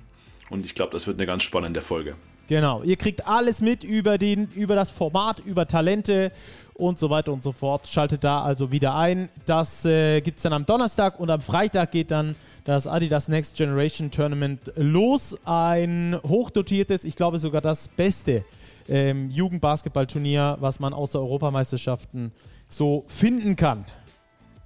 [0.51, 2.16] Und ich glaube, das wird eine ganz spannende Folge.
[2.49, 6.32] Genau, ihr kriegt alles mit über, den, über das Format, über Talente
[6.74, 7.86] und so weiter und so fort.
[7.86, 9.29] Schaltet da also wieder ein.
[9.46, 12.34] Das äh, gibt es dann am Donnerstag und am Freitag geht dann
[12.64, 15.37] das Adidas Next Generation Tournament los.
[15.45, 18.45] Ein hochdotiertes, ich glaube sogar das beste
[18.88, 22.33] ähm, Jugendbasketballturnier, was man außer Europameisterschaften
[22.68, 23.84] so finden kann.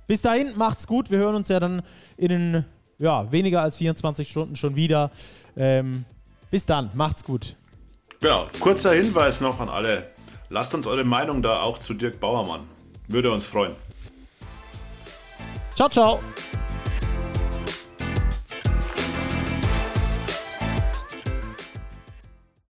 [0.07, 1.11] Bis dahin, macht's gut.
[1.11, 1.83] Wir hören uns ja dann
[2.17, 2.65] in
[2.99, 5.11] ja, weniger als 24 Stunden schon wieder.
[5.57, 6.05] Ähm,
[6.51, 7.57] bis dann, macht's gut.
[8.21, 10.11] Genau, kurzer Hinweis noch an alle.
[10.49, 12.69] Lasst uns eure Meinung da auch zu Dirk Bauermann.
[13.09, 13.75] Würde uns freuen.
[15.75, 16.21] Ciao, ciao.